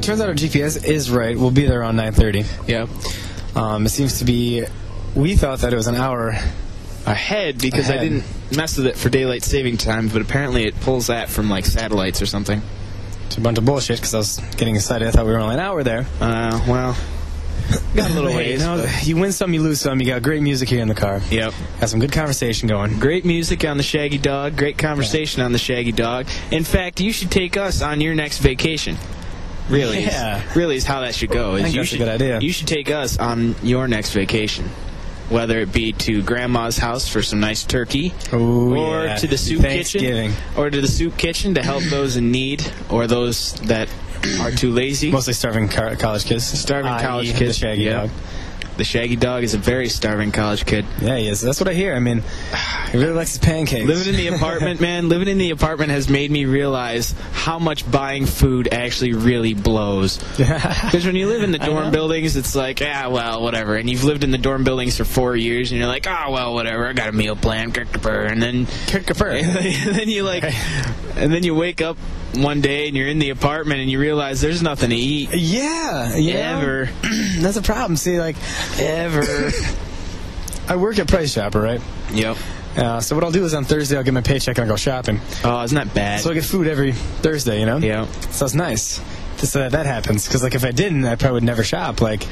it 0.00 0.04
turns 0.04 0.22
out 0.22 0.28
our 0.28 0.34
GPS 0.34 0.82
is 0.82 1.10
right. 1.10 1.36
We'll 1.36 1.50
be 1.50 1.66
there 1.66 1.80
around 1.80 1.96
9:30. 1.96 2.46
Yeah. 2.66 2.86
Um, 3.54 3.84
it 3.84 3.90
seems 3.90 4.20
to 4.20 4.24
be. 4.24 4.64
We 5.14 5.36
thought 5.36 5.60
that 5.60 5.74
it 5.74 5.76
was 5.76 5.88
an 5.88 5.96
hour. 5.96 6.34
Ahead 7.06 7.60
because 7.60 7.90
I 7.90 7.96
didn't 7.96 8.24
mess 8.54 8.76
with 8.76 8.86
it 8.86 8.96
for 8.96 9.08
daylight 9.08 9.42
saving 9.42 9.78
time, 9.78 10.08
but 10.08 10.20
apparently 10.20 10.64
it 10.64 10.78
pulls 10.80 11.06
that 11.06 11.30
from 11.30 11.48
like 11.48 11.64
satellites 11.64 12.20
or 12.20 12.26
something. 12.26 12.60
It's 13.26 13.38
a 13.38 13.40
bunch 13.40 13.56
of 13.56 13.64
bullshit 13.64 13.96
because 13.96 14.14
I 14.14 14.18
was 14.18 14.38
getting 14.56 14.76
excited. 14.76 15.08
I 15.08 15.10
thought 15.10 15.24
we 15.24 15.32
were 15.32 15.38
only 15.38 15.54
an 15.54 15.60
hour 15.60 15.82
there. 15.82 16.06
Uh, 16.20 16.60
well, 16.68 16.96
got 17.96 18.10
a 18.10 18.14
little 18.14 18.34
ways. 18.36 18.60
you, 18.60 18.66
know, 18.66 18.86
you 19.02 19.16
win 19.16 19.32
some, 19.32 19.54
you 19.54 19.62
lose 19.62 19.80
some. 19.80 19.98
You 19.98 20.06
got 20.06 20.22
great 20.22 20.42
music 20.42 20.68
here 20.68 20.82
in 20.82 20.88
the 20.88 20.94
car. 20.94 21.22
Yep. 21.30 21.54
Got 21.80 21.88
some 21.88 22.00
good 22.00 22.12
conversation 22.12 22.68
going. 22.68 22.98
Great 22.98 23.24
music 23.24 23.64
on 23.64 23.78
the 23.78 23.82
Shaggy 23.82 24.18
Dog. 24.18 24.56
Great 24.56 24.76
conversation 24.76 25.42
on 25.42 25.52
the 25.52 25.58
Shaggy 25.58 25.92
Dog. 25.92 26.26
In 26.50 26.64
fact, 26.64 27.00
you 27.00 27.12
should 27.12 27.30
take 27.30 27.56
us 27.56 27.82
on 27.82 28.00
your 28.00 28.14
next 28.14 28.38
vacation. 28.38 28.96
Really, 29.70 29.98
is- 30.00 30.06
Yeah. 30.12 30.42
really 30.54 30.76
is 30.76 30.84
how 30.84 31.00
that 31.00 31.14
should 31.14 31.30
go. 31.30 31.54
Is 31.54 31.62
think 31.64 31.74
you 31.74 31.80
that's 31.80 31.88
a 31.88 31.90
should, 31.90 31.98
good 32.00 32.08
idea. 32.08 32.40
You 32.40 32.52
should 32.52 32.66
take 32.66 32.90
us 32.90 33.18
on 33.18 33.54
your 33.62 33.86
next 33.88 34.12
vacation, 34.12 34.68
whether 35.28 35.60
it 35.60 35.72
be 35.72 35.92
to 35.92 36.22
Grandma's 36.22 36.76
house 36.78 37.08
for 37.08 37.22
some 37.22 37.40
nice 37.40 37.62
turkey, 37.64 38.12
Ooh, 38.32 38.74
or 38.76 39.04
yeah. 39.04 39.14
to 39.16 39.26
the 39.26 39.38
soup 39.38 39.62
kitchen, 39.62 40.32
or 40.56 40.70
to 40.70 40.80
the 40.80 40.88
soup 40.88 41.16
kitchen 41.16 41.54
to 41.54 41.62
help 41.62 41.82
those 41.84 42.16
in 42.16 42.30
need 42.32 42.64
or 42.88 43.06
those 43.06 43.52
that 43.66 43.88
are 44.40 44.50
too 44.50 44.70
lazy. 44.70 45.10
Mostly 45.10 45.32
starving 45.32 45.68
college 45.68 46.24
kids. 46.26 46.44
Starving 46.44 46.90
i.e. 46.92 47.02
college 47.02 47.32
The 47.32 47.38
kids. 47.38 47.58
Shaggy 47.58 47.84
Yeah. 47.84 47.92
dog. 48.02 48.10
The 48.80 48.84
Shaggy 48.84 49.16
Dog 49.16 49.42
is 49.42 49.52
a 49.52 49.58
very 49.58 49.90
starving 49.90 50.32
college 50.32 50.64
kid. 50.64 50.86
Yeah, 51.02 51.18
he 51.18 51.28
is. 51.28 51.42
That's 51.42 51.60
what 51.60 51.68
I 51.68 51.74
hear. 51.74 51.94
I 51.94 51.98
mean, 51.98 52.22
he 52.90 52.96
really 52.96 53.12
likes 53.12 53.32
his 53.32 53.38
pancakes. 53.38 53.84
Living 53.84 54.14
in 54.14 54.16
the 54.16 54.28
apartment, 54.28 54.80
man, 54.90 55.10
living 55.10 55.28
in 55.28 55.36
the 55.36 55.50
apartment 55.50 55.90
has 55.90 56.08
made 56.08 56.30
me 56.30 56.46
realize 56.46 57.14
how 57.32 57.58
much 57.58 57.88
buying 57.90 58.24
food 58.24 58.72
actually 58.72 59.12
really 59.12 59.52
blows. 59.52 60.18
Because 60.38 61.04
when 61.04 61.14
you 61.14 61.26
live 61.28 61.42
in 61.42 61.52
the 61.52 61.58
dorm 61.58 61.90
buildings, 61.90 62.36
it's 62.36 62.56
like, 62.56 62.80
ah, 62.82 63.10
well, 63.10 63.42
whatever. 63.42 63.76
And 63.76 63.88
you've 63.90 64.04
lived 64.04 64.24
in 64.24 64.30
the 64.30 64.38
dorm 64.38 64.64
buildings 64.64 64.96
for 64.96 65.04
four 65.04 65.36
years, 65.36 65.72
and 65.72 65.78
you're 65.78 65.86
like, 65.86 66.06
ah, 66.08 66.30
well, 66.30 66.54
whatever. 66.54 66.88
I 66.88 66.94
got 66.94 67.10
a 67.10 67.12
meal 67.12 67.36
plan, 67.36 67.72
and 67.74 68.42
then, 68.42 68.66
and 69.44 69.94
then 69.94 70.08
you 70.08 70.22
like, 70.22 70.44
and 71.16 71.30
then 71.30 71.42
you 71.42 71.54
wake 71.54 71.82
up 71.82 71.98
one 72.34 72.60
day 72.60 72.88
and 72.88 72.96
you're 72.96 73.08
in 73.08 73.18
the 73.18 73.30
apartment 73.30 73.80
and 73.80 73.90
you 73.90 73.98
realize 73.98 74.40
there's 74.40 74.62
nothing 74.62 74.90
to 74.90 74.96
eat. 74.96 75.30
Yeah, 75.32 76.16
yeah. 76.16 76.58
Ever. 76.58 76.90
That's 77.38 77.56
a 77.56 77.62
problem. 77.62 77.96
See, 77.96 78.20
like, 78.20 78.36
ever. 78.78 79.50
I 80.68 80.76
work 80.76 80.98
at 80.98 81.08
Price 81.08 81.34
Chopper, 81.34 81.60
right? 81.60 81.80
Yep. 82.12 82.36
Uh, 82.76 83.00
so 83.00 83.16
what 83.16 83.24
I'll 83.24 83.32
do 83.32 83.44
is 83.44 83.54
on 83.54 83.64
Thursday 83.64 83.96
I'll 83.96 84.04
get 84.04 84.14
my 84.14 84.20
paycheck 84.20 84.56
and 84.56 84.64
I'll 84.64 84.72
go 84.72 84.76
shopping. 84.76 85.20
Oh, 85.42 85.62
isn't 85.62 85.76
that 85.76 85.92
bad? 85.92 86.20
So 86.20 86.30
I 86.30 86.34
get 86.34 86.44
food 86.44 86.68
every 86.68 86.92
Thursday, 86.92 87.58
you 87.58 87.66
know? 87.66 87.78
yeah. 87.78 88.06
So 88.30 88.44
it's 88.44 88.54
nice 88.54 89.00
just 89.40 89.52
so 89.52 89.58
that 89.60 89.72
that 89.72 89.86
happens. 89.86 90.26
Because 90.26 90.42
like 90.42 90.54
if 90.54 90.64
I 90.64 90.70
didn't, 90.70 91.04
I 91.04 91.16
probably 91.16 91.36
would 91.36 91.44
never 91.44 91.64
shop. 91.64 92.00
Like, 92.00 92.26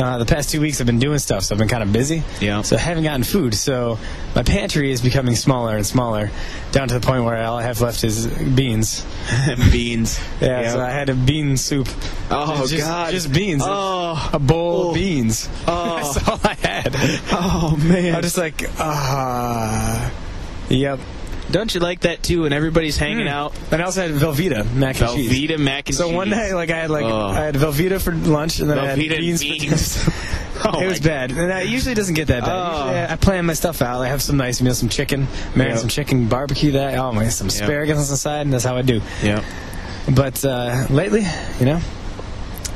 uh, 0.00 0.18
the 0.18 0.24
past 0.26 0.50
two 0.50 0.60
weeks 0.60 0.80
I've 0.80 0.86
been 0.86 0.98
doing 0.98 1.18
stuff, 1.18 1.42
so 1.44 1.54
I've 1.54 1.58
been 1.58 1.68
kind 1.68 1.82
of 1.82 1.92
busy. 1.92 2.22
Yeah. 2.40 2.62
So 2.62 2.76
I 2.76 2.78
haven't 2.80 3.04
gotten 3.04 3.22
food. 3.24 3.54
So 3.54 3.98
my 4.34 4.42
pantry 4.42 4.90
is 4.90 5.00
becoming 5.00 5.34
smaller 5.36 5.76
and 5.76 5.86
smaller, 5.86 6.30
down 6.72 6.88
to 6.88 6.98
the 6.98 7.06
point 7.06 7.24
where 7.24 7.42
all 7.42 7.56
I 7.58 7.62
have 7.62 7.80
left 7.80 8.04
is 8.04 8.26
beans. 8.26 9.04
Beans. 9.72 10.20
Yeah. 10.40 10.60
Yep. 10.62 10.72
So 10.72 10.80
I 10.80 10.90
had 10.90 11.08
a 11.08 11.14
bean 11.14 11.56
soup. 11.56 11.88
Oh, 12.30 12.66
just, 12.66 12.82
God. 12.82 13.10
Just 13.12 13.32
beans. 13.32 13.62
Oh. 13.64 14.30
A 14.32 14.38
bowl 14.38 14.86
Oh. 14.86 14.88
of 14.90 14.94
beans. 14.94 15.48
Oh. 15.66 15.96
That's 16.14 16.28
all 16.28 16.40
I 16.44 16.54
had. 16.54 16.94
Oh, 17.32 17.76
man. 17.82 18.14
I'm 18.14 18.22
just 18.22 18.38
like, 18.38 18.64
ah. 18.78 20.12
yep. 20.68 20.98
Don't 21.50 21.72
you 21.74 21.80
like 21.80 22.00
that 22.00 22.22
too? 22.22 22.44
And 22.44 22.52
everybody's 22.52 22.96
hanging 22.96 23.28
out. 23.28 23.54
And 23.70 23.80
I 23.80 23.84
also 23.84 24.02
had 24.02 24.10
Velveeta 24.10 24.72
mac 24.74 25.00
and 25.00 25.10
cheese. 25.14 25.30
Velveeta 25.30 25.58
mac 25.58 25.86
and 25.88 25.94
So 25.96 26.04
cheese. 26.04 26.10
So 26.12 26.16
one 26.16 26.30
day, 26.30 26.52
like 26.54 26.70
I 26.70 26.78
had 26.78 26.90
like 26.90 27.04
Oh. 27.04 27.26
I 27.28 27.34
had 27.44 27.54
Velveeta 27.54 28.00
for 28.00 28.12
lunch, 28.12 28.58
and 28.60 28.68
then 28.68 28.78
I 28.78 28.86
had 28.86 28.98
Velveeta 28.98 29.12
and 29.12 29.20
beans. 29.20 29.42
for 29.42 30.10
beans. 30.10 30.32
Oh 30.64 30.80
it 30.80 30.86
was 30.86 31.00
my 31.02 31.08
bad, 31.08 31.30
and 31.32 31.52
it 31.52 31.68
usually 31.68 31.94
doesn't 31.94 32.14
get 32.14 32.28
that 32.28 32.40
bad. 32.42 32.50
Oh. 32.50 32.88
I, 32.88 33.12
I 33.12 33.16
plan 33.16 33.44
my 33.44 33.52
stuff 33.52 33.82
out. 33.82 34.00
I 34.00 34.08
have 34.08 34.22
some 34.22 34.38
nice 34.38 34.60
meal, 34.62 34.74
some 34.74 34.88
chicken, 34.88 35.28
marry 35.54 35.70
Yep. 35.70 35.78
some 35.80 35.88
chicken, 35.90 36.28
barbecue 36.28 36.72
that. 36.72 36.96
Oh 36.98 37.12
my, 37.12 37.28
some 37.28 37.46
Yep. 37.48 37.52
asparagus 37.54 37.98
on 37.98 38.10
the 38.10 38.16
side, 38.16 38.40
and 38.40 38.52
that's 38.52 38.64
how 38.64 38.74
I 38.76 38.82
do. 38.82 39.00
Yeah. 39.22 39.44
But 40.12 40.42
uh, 40.44 40.86
lately, 40.88 41.24
you 41.60 41.66
know, 41.66 41.80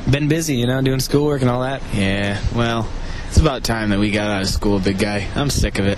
been 0.09 0.27
busy, 0.27 0.55
you 0.57 0.67
know, 0.67 0.79
doing 0.81 0.99
schoolwork 0.99 1.41
and 1.41 1.49
all 1.49 1.61
that. 1.61 1.81
Yeah. 1.93 2.39
Well, 2.55 2.87
it's 3.27 3.37
about 3.37 3.63
time 3.63 3.89
that 3.89 3.99
we 3.99 4.11
got 4.11 4.29
out 4.29 4.41
of 4.43 4.47
school, 4.49 4.79
big 4.79 4.99
guy. 4.99 5.27
I'm 5.35 5.49
sick 5.49 5.79
of 5.79 5.85
it. 5.87 5.97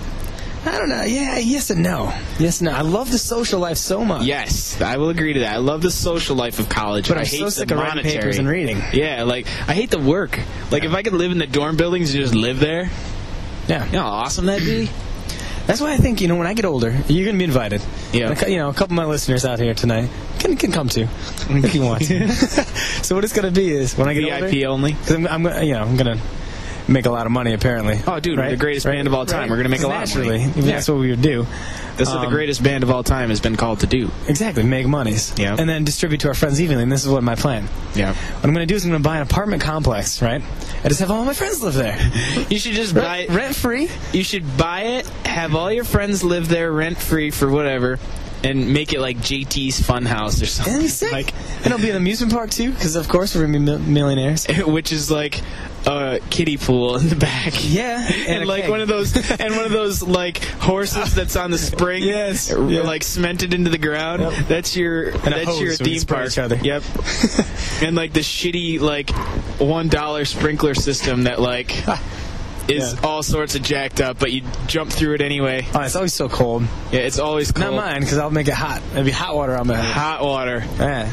I 0.66 0.78
don't 0.78 0.88
know. 0.88 1.02
Yeah, 1.02 1.38
yes 1.38 1.70
and 1.70 1.82
no. 1.82 2.12
Yes 2.38 2.60
and 2.60 2.70
no. 2.70 2.76
I 2.76 2.80
love 2.82 3.10
the 3.10 3.18
social 3.18 3.60
life 3.60 3.76
so 3.76 4.04
much. 4.04 4.24
Yes, 4.24 4.80
I 4.80 4.96
will 4.96 5.10
agree 5.10 5.34
to 5.34 5.40
that. 5.40 5.54
I 5.54 5.58
love 5.58 5.82
the 5.82 5.90
social 5.90 6.36
life 6.36 6.58
of 6.58 6.68
college. 6.68 7.08
But 7.08 7.18
I 7.18 7.20
I'm 7.20 7.26
hate 7.26 7.38
so 7.38 7.44
the 7.46 7.50
sick 7.50 7.70
of 7.70 7.78
writing 7.78 8.02
papers 8.02 8.38
and 8.38 8.48
reading. 8.48 8.80
Yeah, 8.92 9.24
like 9.24 9.46
I 9.68 9.74
hate 9.74 9.90
the 9.90 9.98
work. 9.98 10.38
Like 10.70 10.84
if 10.84 10.92
I 10.94 11.02
could 11.02 11.12
live 11.12 11.32
in 11.32 11.38
the 11.38 11.46
dorm 11.46 11.76
buildings 11.76 12.14
and 12.14 12.22
just 12.22 12.34
live 12.34 12.60
there, 12.60 12.90
Yeah. 13.68 13.84
you 13.86 13.92
know 13.92 14.02
how 14.02 14.08
awesome 14.10 14.46
that'd 14.46 14.64
be. 14.66 14.88
That's 15.66 15.80
why 15.80 15.92
I 15.94 15.96
think 15.96 16.20
you 16.20 16.28
know 16.28 16.36
when 16.36 16.46
I 16.46 16.52
get 16.52 16.66
older, 16.66 16.94
you're 17.08 17.24
gonna 17.24 17.38
be 17.38 17.44
invited. 17.44 17.80
Yeah. 18.12 18.28
And 18.28 18.32
a 18.38 18.44
cou- 18.44 18.50
you 18.50 18.58
know, 18.58 18.68
a 18.68 18.74
couple 18.74 18.92
of 18.92 18.96
my 18.96 19.06
listeners 19.06 19.44
out 19.46 19.58
here 19.58 19.72
tonight 19.74 20.10
can 20.38 20.56
can 20.56 20.72
come 20.72 20.88
too 20.90 21.08
if 21.48 21.74
you 21.74 21.82
want. 21.82 22.02
so 23.02 23.14
what 23.14 23.24
it's 23.24 23.32
gonna 23.32 23.50
be 23.50 23.70
is 23.70 23.96
when 23.96 24.06
I 24.08 24.12
get 24.14 24.30
older, 24.32 24.48
VIP 24.48 24.66
only. 24.66 24.92
because 24.92 25.10
I'm, 25.14 25.26
I'm 25.26 25.62
you 25.64 25.72
know 25.72 25.80
I'm 25.82 25.96
gonna 25.96 26.20
make 26.88 27.06
a 27.06 27.10
lot 27.10 27.26
of 27.26 27.32
money 27.32 27.52
apparently. 27.54 28.00
Oh, 28.06 28.20
dude, 28.20 28.38
Right? 28.38 28.50
the 28.50 28.56
greatest 28.56 28.84
Right? 28.86 28.96
band 28.96 29.06
of 29.08 29.14
all 29.14 29.24
time. 29.26 29.42
Right? 29.42 29.50
We're 29.50 29.56
gonna 29.56 29.68
make 29.70 29.82
a 29.82 29.88
lot 29.88 30.04
of 30.04 30.16
money. 30.24 30.44
if 30.44 30.64
That's 30.64 30.88
what 30.88 30.98
we 30.98 31.10
would 31.10 31.22
do. 31.22 31.46
This 31.96 32.08
is 32.08 32.14
what 32.14 32.24
Um, 32.24 32.30
the 32.30 32.36
greatest 32.36 32.62
band 32.62 32.82
of 32.82 32.90
all 32.90 33.02
time 33.04 33.28
has 33.30 33.40
been 33.40 33.56
called 33.56 33.80
to 33.80 33.86
do. 33.86 34.10
Exactly, 34.28 34.64
make 34.64 34.86
monies. 34.86 35.32
Yeah. 35.36 35.54
And 35.58 35.68
then 35.68 35.84
distribute 35.84 36.20
to 36.22 36.28
our 36.28 36.34
friends 36.34 36.60
evenly. 36.60 36.82
And 36.82 36.90
this 36.92 37.02
is 37.04 37.08
what 37.08 37.22
my 37.22 37.36
plan. 37.36 37.68
Yeah. 37.94 38.12
What 38.12 38.44
I'm 38.44 38.52
gonna 38.52 38.66
do 38.66 38.74
is 38.74 38.84
I'm 38.84 38.90
gonna 38.90 39.02
buy 39.02 39.16
an 39.16 39.22
apartment 39.22 39.62
complex, 39.62 40.20
right? 40.20 40.42
I 40.84 40.88
just 40.88 41.00
have 41.00 41.10
all 41.10 41.24
my 41.24 41.34
friends 41.34 41.62
live 41.62 41.74
there. 41.74 41.96
You 42.50 42.58
should 42.58 42.74
just 42.74 42.94
buy 42.94 43.18
it. 43.18 43.30
rent 43.30 43.54
free. 43.54 43.88
You 44.12 44.22
should 44.24 44.56
buy 44.56 44.80
it, 44.82 45.06
have 45.24 45.54
all 45.54 45.70
your 45.72 45.84
friends 45.84 46.22
live 46.22 46.48
there 46.48 46.70
rent 46.72 46.98
free 46.98 47.30
for 47.30 47.48
whatever, 47.48 47.98
and 48.42 48.72
make 48.74 48.92
it 48.92 49.00
like 49.00 49.18
JT's 49.18 49.80
Funhouse 49.80 50.42
or 50.42 50.46
something. 50.46 50.74
And 50.74 50.84
it'll 50.84 51.06
be. 51.08 51.12
Like, 51.12 51.32
and 51.58 51.66
it'll 51.66 51.78
be 51.78 51.90
an 51.90 51.96
amusement 51.96 52.32
park 52.32 52.50
too, 52.50 52.70
because 52.72 52.96
of 52.96 53.08
course 53.08 53.34
we're 53.34 53.46
gonna 53.46 53.60
be 53.78 53.78
millionaires. 53.90 54.46
which 54.66 54.92
is 54.92 55.10
like 55.10 55.40
a 55.86 56.20
kiddie 56.30 56.56
pool 56.56 56.96
in 56.96 57.08
the 57.08 57.16
back. 57.16 57.52
Yeah, 57.64 58.06
And, 58.28 58.44
a 58.44 58.46
like 58.46 58.62
keg. 58.62 58.70
one 58.70 58.80
of 58.80 58.88
those, 58.88 59.14
and 59.30 59.56
one 59.56 59.64
of 59.64 59.72
those 59.72 60.02
like 60.02 60.42
horses 60.44 61.14
that's 61.16 61.36
on 61.36 61.50
the 61.50 61.58
spring, 61.58 62.02
Yes, 62.02 62.50
yeah. 62.50 62.82
like 62.82 63.02
cemented 63.02 63.52
into 63.54 63.70
the 63.70 63.78
ground. 63.78 64.22
Yep. 64.22 64.46
That's 64.48 64.76
your, 64.76 65.08
a 65.10 65.18
that's 65.18 65.60
your 65.60 65.74
theme 65.74 66.02
park. 66.02 66.28
each 66.28 66.38
other. 66.38 66.56
Yep. 66.56 66.82
and 67.82 67.96
like 67.96 68.12
the 68.12 68.20
shitty 68.20 68.80
like 68.80 69.10
one 69.60 69.88
dollar 69.88 70.24
sprinkler 70.24 70.74
system 70.74 71.24
that 71.24 71.40
like 71.40 71.72
is 72.68 72.94
Yeah. 72.94 73.00
all 73.08 73.22
sorts 73.22 73.54
of 73.54 73.62
jacked 73.62 74.00
up, 74.00 74.18
but 74.18 74.32
you 74.32 74.42
jump 74.66 74.90
through 74.90 75.14
it 75.14 75.20
anyway. 75.20 75.66
Oh, 75.74 75.80
it's 75.80 75.96
always 75.96 76.14
so 76.14 76.28
cold. 76.28 76.64
Yeah, 76.92 77.00
it's 77.00 77.18
always 77.18 77.52
cold. 77.52 77.74
Not 77.74 77.84
mine, 77.84 78.00
because 78.00 78.18
I'll 78.18 78.30
make 78.30 78.48
it 78.48 78.54
hot. 78.54 78.82
It'll 78.92 79.04
be 79.04 79.10
hot 79.10 79.34
water 79.34 79.56
on 79.56 79.66
my 79.66 79.76
head. 79.76 79.92
Hot 79.94 80.22
water. 80.22 80.64
Yeah. 80.78 81.08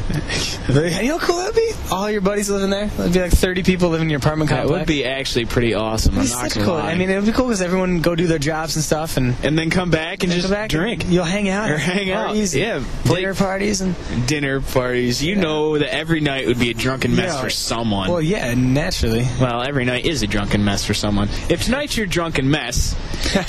you 0.68 1.08
know 1.08 1.18
how 1.18 1.26
cool 1.26 1.36
that'd 1.38 1.54
be? 1.54 1.70
All 1.90 2.10
your 2.10 2.20
buddies 2.20 2.48
living 2.50 2.70
there? 2.70 2.84
It'd 2.98 3.12
be 3.12 3.20
like 3.20 3.32
30 3.32 3.62
people 3.62 3.90
living 3.90 4.06
in 4.06 4.10
your 4.10 4.18
apartment 4.18 4.50
That 4.50 4.60
complex. 4.60 4.80
would 4.80 4.86
be 4.86 5.04
actually 5.04 5.44
pretty 5.46 5.74
awesome. 5.74 6.14
I'm 6.16 6.22
It's 6.22 6.32
not 6.32 6.50
such 6.52 6.62
cool. 6.64 6.74
lie. 6.74 6.90
I 6.90 6.94
mean, 6.94 7.10
it 7.10 7.16
would 7.16 7.26
be 7.26 7.32
cool 7.32 7.46
because 7.46 7.62
everyone 7.62 7.94
would 7.94 8.02
go 8.02 8.14
do 8.14 8.26
their 8.26 8.38
jobs 8.38 8.76
and 8.76 8.84
stuff 8.84 9.16
and 9.16 9.34
and 9.42 9.58
then 9.58 9.70
come 9.70 9.90
back 9.90 10.22
and 10.22 10.32
just 10.32 10.48
back. 10.50 10.70
drink. 10.70 11.04
You'll 11.08 11.24
hang 11.24 11.48
out. 11.48 11.70
Or 11.70 11.78
hang 11.78 12.10
out. 12.10 12.26
parties 12.28 12.54
Yeah, 12.54 12.82
play- 13.04 13.20
Dinner 13.22 13.34
parties 13.34 13.80
and. 13.80 13.94
dinner 14.26 14.60
parties. 14.60 15.22
You 15.22 15.36
know 15.36 15.78
that 15.78 15.92
every 15.92 16.20
night 16.20 16.46
would 16.46 16.58
be 16.58 16.70
a 16.70 16.74
drunken 16.74 17.14
mess 17.16 17.34
Yeah. 17.34 17.40
for 17.42 17.50
someone. 17.50 18.10
Well, 18.10 18.22
yeah, 18.22 18.54
naturally. 18.54 19.26
Well, 19.40 19.62
every 19.62 19.84
night 19.84 20.06
is 20.06 20.22
a 20.22 20.26
drunken 20.26 20.64
mess 20.64 20.84
for 20.84 20.94
someone. 20.94 21.28
If 21.48 21.64
tonight's 21.64 21.96
your 21.96 22.06
drunken 22.06 22.50
mess, 22.50 22.96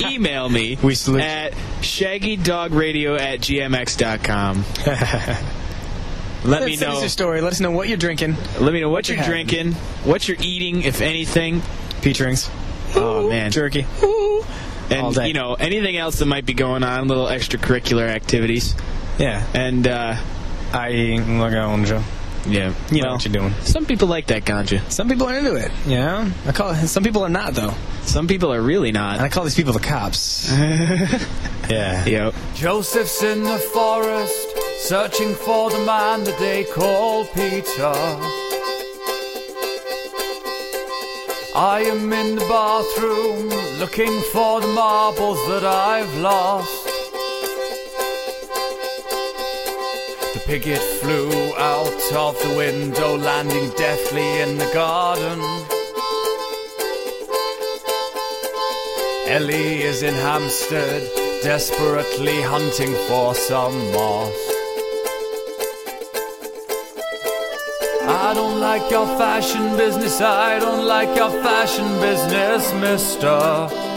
email 0.02 0.48
me 0.48 0.78
We 0.82 0.94
salute 0.94 1.22
at 1.22 1.52
shaggydogradio 1.80 3.18
at 3.18 3.40
gmx.com. 3.40 4.64
Let 6.44 6.64
me 6.64 6.76
Send 6.76 6.90
us 6.90 6.94
know. 6.96 7.00
your 7.00 7.08
story. 7.08 7.40
Let 7.40 7.52
us 7.54 7.60
know 7.60 7.70
what 7.70 7.88
you're 7.88 7.96
drinking. 7.96 8.36
Let 8.60 8.72
me 8.74 8.80
know 8.80 8.90
what 8.90 9.08
you're 9.08 9.16
you're 9.16 9.24
drinking, 9.26 9.72
what 10.04 10.28
you're 10.28 10.36
eating, 10.40 10.82
if 10.82 11.00
anything. 11.00 11.62
Peach 12.02 12.20
rings. 12.20 12.50
Oh 12.94 13.30
man, 13.30 13.50
Jerky. 13.50 13.86
all 14.02 14.44
and 14.90 15.16
you 15.26 15.32
know 15.32 15.54
anything 15.54 15.96
else 15.96 16.18
that 16.18 16.26
might 16.26 16.44
be 16.44 16.52
going 16.52 16.84
on, 16.84 17.08
little 17.08 17.26
extracurricular 17.26 18.06
activities, 18.06 18.74
Yeah. 19.18 19.44
and 19.54 19.88
uh, 19.88 20.16
I.e., 20.74 21.16
ganja. 21.18 22.02
Yeah, 22.46 22.74
You 22.90 23.02
know 23.02 23.12
what 23.12 23.24
you're 23.24 23.32
doing. 23.32 23.52
Some 23.62 23.86
people 23.86 24.08
like 24.08 24.26
that 24.28 24.44
ganja. 24.44 24.80
Some 24.90 25.08
people 25.08 25.28
are 25.28 25.38
into 25.38 25.54
it, 25.56 25.70
you 25.86 25.96
know? 25.96 26.30
I 26.46 26.52
call 26.52 26.70
it, 26.70 26.86
some 26.88 27.02
people 27.02 27.24
are 27.24 27.28
not, 27.28 27.54
though. 27.54 27.74
Some 28.02 28.28
people 28.28 28.52
are 28.52 28.60
really 28.60 28.92
not. 28.92 29.16
And 29.16 29.22
I 29.24 29.28
call 29.28 29.44
these 29.44 29.54
people 29.54 29.72
the 29.72 29.80
cops. 29.80 30.50
yeah. 31.68 32.04
Yep. 32.04 32.34
Joseph's 32.54 33.22
in 33.22 33.42
the 33.42 33.58
forest, 33.58 34.48
searching 34.78 35.34
for 35.34 35.70
the 35.70 35.78
man 35.84 36.24
that 36.24 36.38
they 36.38 36.64
call 36.64 37.24
Peter. 37.26 37.92
I 41.56 41.84
am 41.86 42.12
in 42.12 42.34
the 42.34 42.40
bathroom, 42.48 43.48
looking 43.78 44.20
for 44.32 44.60
the 44.60 44.66
marbles 44.66 45.38
that 45.48 45.64
I've 45.64 46.12
lost. 46.16 46.83
The 50.46 50.76
flew 51.00 51.54
out 51.56 52.12
of 52.12 52.38
the 52.42 52.54
window, 52.56 53.16
landing 53.16 53.70
deftly 53.76 54.40
in 54.40 54.58
the 54.58 54.70
garden. 54.74 55.40
Ellie 59.26 59.82
is 59.82 60.02
in 60.02 60.14
Hampstead, 60.14 61.02
desperately 61.42 62.42
hunting 62.42 62.92
for 63.08 63.34
some 63.34 63.74
moss. 63.92 64.32
I 68.06 68.32
don't 68.34 68.60
like 68.60 68.90
your 68.90 69.06
fashion 69.18 69.76
business, 69.78 70.20
I 70.20 70.58
don't 70.60 70.86
like 70.86 71.16
your 71.16 71.30
fashion 71.42 71.88
business, 72.00 72.72
mister. 72.74 73.93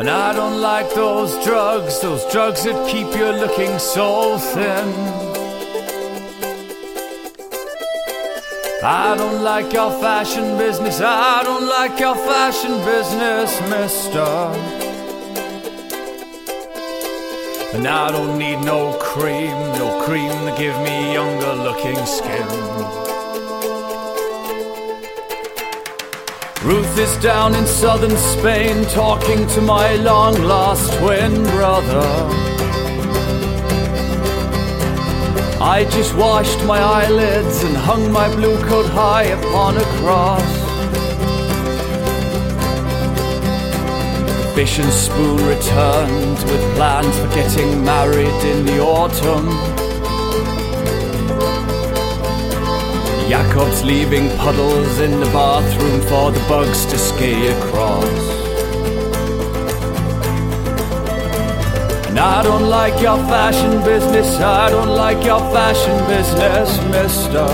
And 0.00 0.08
I 0.08 0.32
don't 0.32 0.62
like 0.62 0.94
those 0.94 1.32
drugs, 1.44 2.00
those 2.00 2.24
drugs 2.32 2.64
that 2.64 2.88
keep 2.88 3.14
you 3.14 3.26
looking 3.32 3.78
so 3.78 4.38
thin. 4.38 4.88
I 8.82 9.14
don't 9.14 9.42
like 9.42 9.74
your 9.74 9.90
fashion 10.00 10.56
business, 10.56 11.02
I 11.02 11.42
don't 11.42 11.68
like 11.68 12.00
your 12.00 12.14
fashion 12.14 12.82
business, 12.82 13.50
mister. 13.68 14.24
And 17.76 17.86
I 17.86 18.10
don't 18.10 18.38
need 18.38 18.60
no 18.64 18.94
cream, 18.94 19.54
no 19.76 20.02
cream 20.06 20.32
to 20.46 20.54
give 20.56 20.80
me 20.80 21.12
younger 21.12 21.52
looking 21.52 22.06
skin. 22.06 23.09
Ruth 26.70 26.98
is 26.98 27.16
down 27.16 27.56
in 27.56 27.66
southern 27.66 28.16
Spain 28.16 28.84
talking 28.84 29.44
to 29.48 29.60
my 29.60 29.96
long 29.96 30.40
lost 30.44 30.96
twin 31.00 31.42
brother. 31.56 32.06
I 35.60 35.84
just 35.90 36.14
washed 36.14 36.62
my 36.66 36.78
eyelids 36.78 37.64
and 37.64 37.76
hung 37.76 38.12
my 38.12 38.32
blue 38.36 38.56
coat 38.68 38.86
high 38.86 39.24
upon 39.24 39.78
a 39.78 39.86
cross. 39.98 40.50
Fish 44.54 44.78
and 44.78 44.92
Spoon 44.92 45.44
returned 45.48 46.38
with 46.50 46.76
plans 46.76 47.18
for 47.18 47.28
getting 47.34 47.84
married 47.84 48.40
in 48.52 48.64
the 48.64 48.78
autumn. 48.78 49.89
Jacob's 53.30 53.84
leaving 53.84 54.28
puddles 54.38 54.98
in 54.98 55.20
the 55.20 55.26
bathroom 55.26 56.00
for 56.00 56.32
the 56.32 56.40
bugs 56.48 56.84
to 56.86 56.98
ski 56.98 57.46
across. 57.46 58.04
And 62.08 62.18
I 62.18 62.42
don't 62.42 62.68
like 62.68 63.00
your 63.00 63.18
fashion 63.28 63.84
business, 63.84 64.34
I 64.40 64.70
don't 64.70 64.88
like 64.88 65.24
your 65.24 65.38
fashion 65.54 65.96
business, 66.08 66.76
mister. 66.90 67.46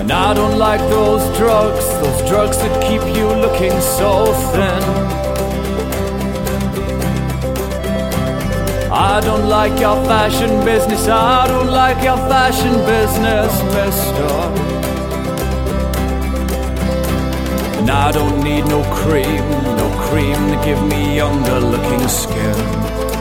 And 0.00 0.10
I 0.10 0.32
don't 0.32 0.58
like 0.58 0.80
those 0.88 1.22
drugs, 1.36 1.86
those 2.00 2.30
drugs 2.30 2.56
that 2.56 2.82
keep 2.82 3.02
you 3.14 3.26
looking 3.26 3.78
so 3.78 4.32
thin. 4.52 5.31
I 9.04 9.20
don't 9.20 9.48
like 9.48 9.80
your 9.80 9.96
fashion 10.04 10.64
business, 10.64 11.08
I 11.08 11.48
don't 11.48 11.66
like 11.66 12.04
your 12.04 12.16
fashion 12.30 12.72
business, 12.86 13.52
mister. 13.74 14.32
And 17.78 17.90
I 17.90 18.12
don't 18.12 18.44
need 18.44 18.64
no 18.66 18.80
cream, 18.94 19.44
no 19.76 19.88
cream 20.06 20.38
to 20.52 20.64
give 20.64 20.80
me 20.84 21.16
younger 21.16 21.58
looking 21.58 22.06
skin. 22.06 23.11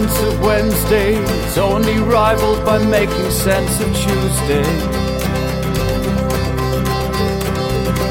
Sense 0.00 0.22
of 0.22 0.40
Wednesday 0.40 1.14
is 1.46 1.56
only 1.56 1.98
rivaled 1.98 2.64
by 2.64 2.84
making 2.84 3.30
sense 3.30 3.78
of 3.78 3.86
Tuesday. 3.94 4.64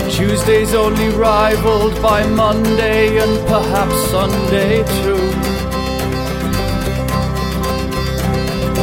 Tuesday's 0.09 0.73
only 0.73 1.09
rivaled 1.09 2.01
by 2.01 2.25
Monday 2.25 3.17
and 3.17 3.47
perhaps 3.47 3.97
Sunday 4.11 4.77
too. 5.01 5.23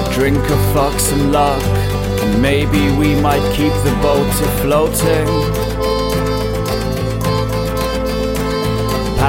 A 0.00 0.12
drink 0.12 0.44
of 0.50 0.60
fuck 0.74 1.00
and 1.14 1.32
luck, 1.32 1.62
and 2.22 2.42
maybe 2.42 2.82
we 2.98 3.18
might 3.18 3.46
keep 3.54 3.72
the 3.88 3.96
boat 4.02 4.30
afloating. 4.48 5.69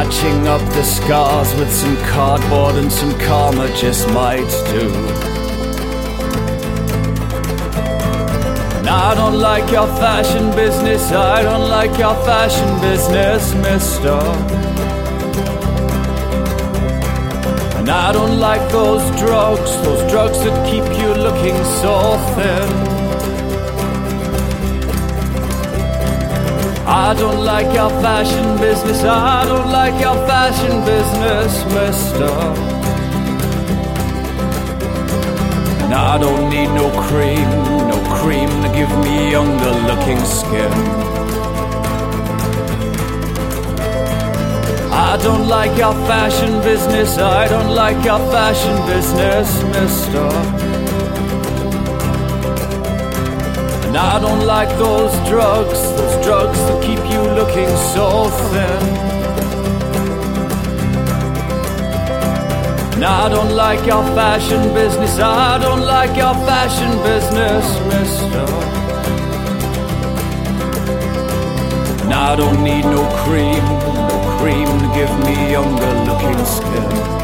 Patching 0.03 0.47
up 0.47 0.61
the 0.73 0.81
scars 0.81 1.53
with 1.59 1.71
some 1.71 1.95
cardboard 1.97 2.73
and 2.73 2.91
some 2.91 3.11
karma 3.19 3.67
just 3.77 4.07
might 4.09 4.49
do. 4.71 4.89
And 8.79 8.89
I 8.89 9.13
don't 9.13 9.39
like 9.39 9.69
your 9.71 9.85
fashion 9.99 10.49
business, 10.55 11.11
I 11.11 11.43
don't 11.43 11.69
like 11.69 11.99
your 11.99 12.15
fashion 12.25 12.81
business, 12.81 13.53
mister. 13.53 14.19
And 17.77 17.87
I 17.87 18.11
don't 18.11 18.39
like 18.39 18.71
those 18.71 19.03
drugs, 19.19 19.71
those 19.83 20.09
drugs 20.09 20.39
that 20.43 20.67
keep 20.67 20.83
you 20.99 21.13
looking 21.13 21.63
so 21.79 22.17
thin. 22.33 22.90
I 26.93 27.13
don't 27.13 27.45
like 27.45 27.73
your 27.73 27.89
fashion 28.01 28.57
business, 28.57 29.01
I 29.05 29.45
don't 29.45 29.71
like 29.71 29.93
your 30.01 30.15
fashion 30.27 30.83
business, 30.83 31.63
mister. 31.73 32.33
And 35.83 35.93
I 35.93 36.17
don't 36.17 36.49
need 36.49 36.67
no 36.67 36.91
cream, 37.07 37.47
no 37.87 37.97
cream 38.19 38.49
to 38.63 38.69
give 38.75 38.91
me 39.05 39.31
younger 39.31 39.71
looking 39.87 40.19
skin. 40.19 40.71
I 44.91 45.17
don't 45.23 45.47
like 45.47 45.77
your 45.77 45.93
fashion 46.11 46.61
business, 46.61 47.17
I 47.17 47.47
don't 47.47 47.73
like 47.73 48.03
your 48.03 48.19
fashion 48.35 48.75
business, 48.85 49.63
mister. 49.75 50.27
And 53.87 53.95
I 53.95 54.19
don't 54.19 54.45
like 54.45 54.69
those 54.77 55.13
drugs, 55.29 55.79
those 55.97 56.10
drugs 56.23 56.59
that 56.67 56.81
keep 56.83 56.99
you 57.11 57.21
looking 57.39 57.69
so 57.93 58.29
thin. 58.49 58.83
And 62.95 63.05
I 63.05 63.29
don't 63.29 63.55
like 63.55 63.85
your 63.85 64.03
fashion 64.15 64.73
business, 64.73 65.19
I 65.19 65.57
don't 65.57 65.81
like 65.81 66.15
your 66.15 66.35
fashion 66.45 66.91
business, 67.03 67.65
mister. 67.91 68.45
And 72.03 72.13
I 72.13 72.35
don't 72.35 72.63
need 72.63 72.85
no 72.85 73.03
cream, 73.23 73.63
no 73.95 74.37
cream 74.37 74.67
to 74.67 74.87
give 74.93 75.13
me 75.25 75.51
younger 75.51 75.93
looking 76.05 76.45
skin. 76.45 77.20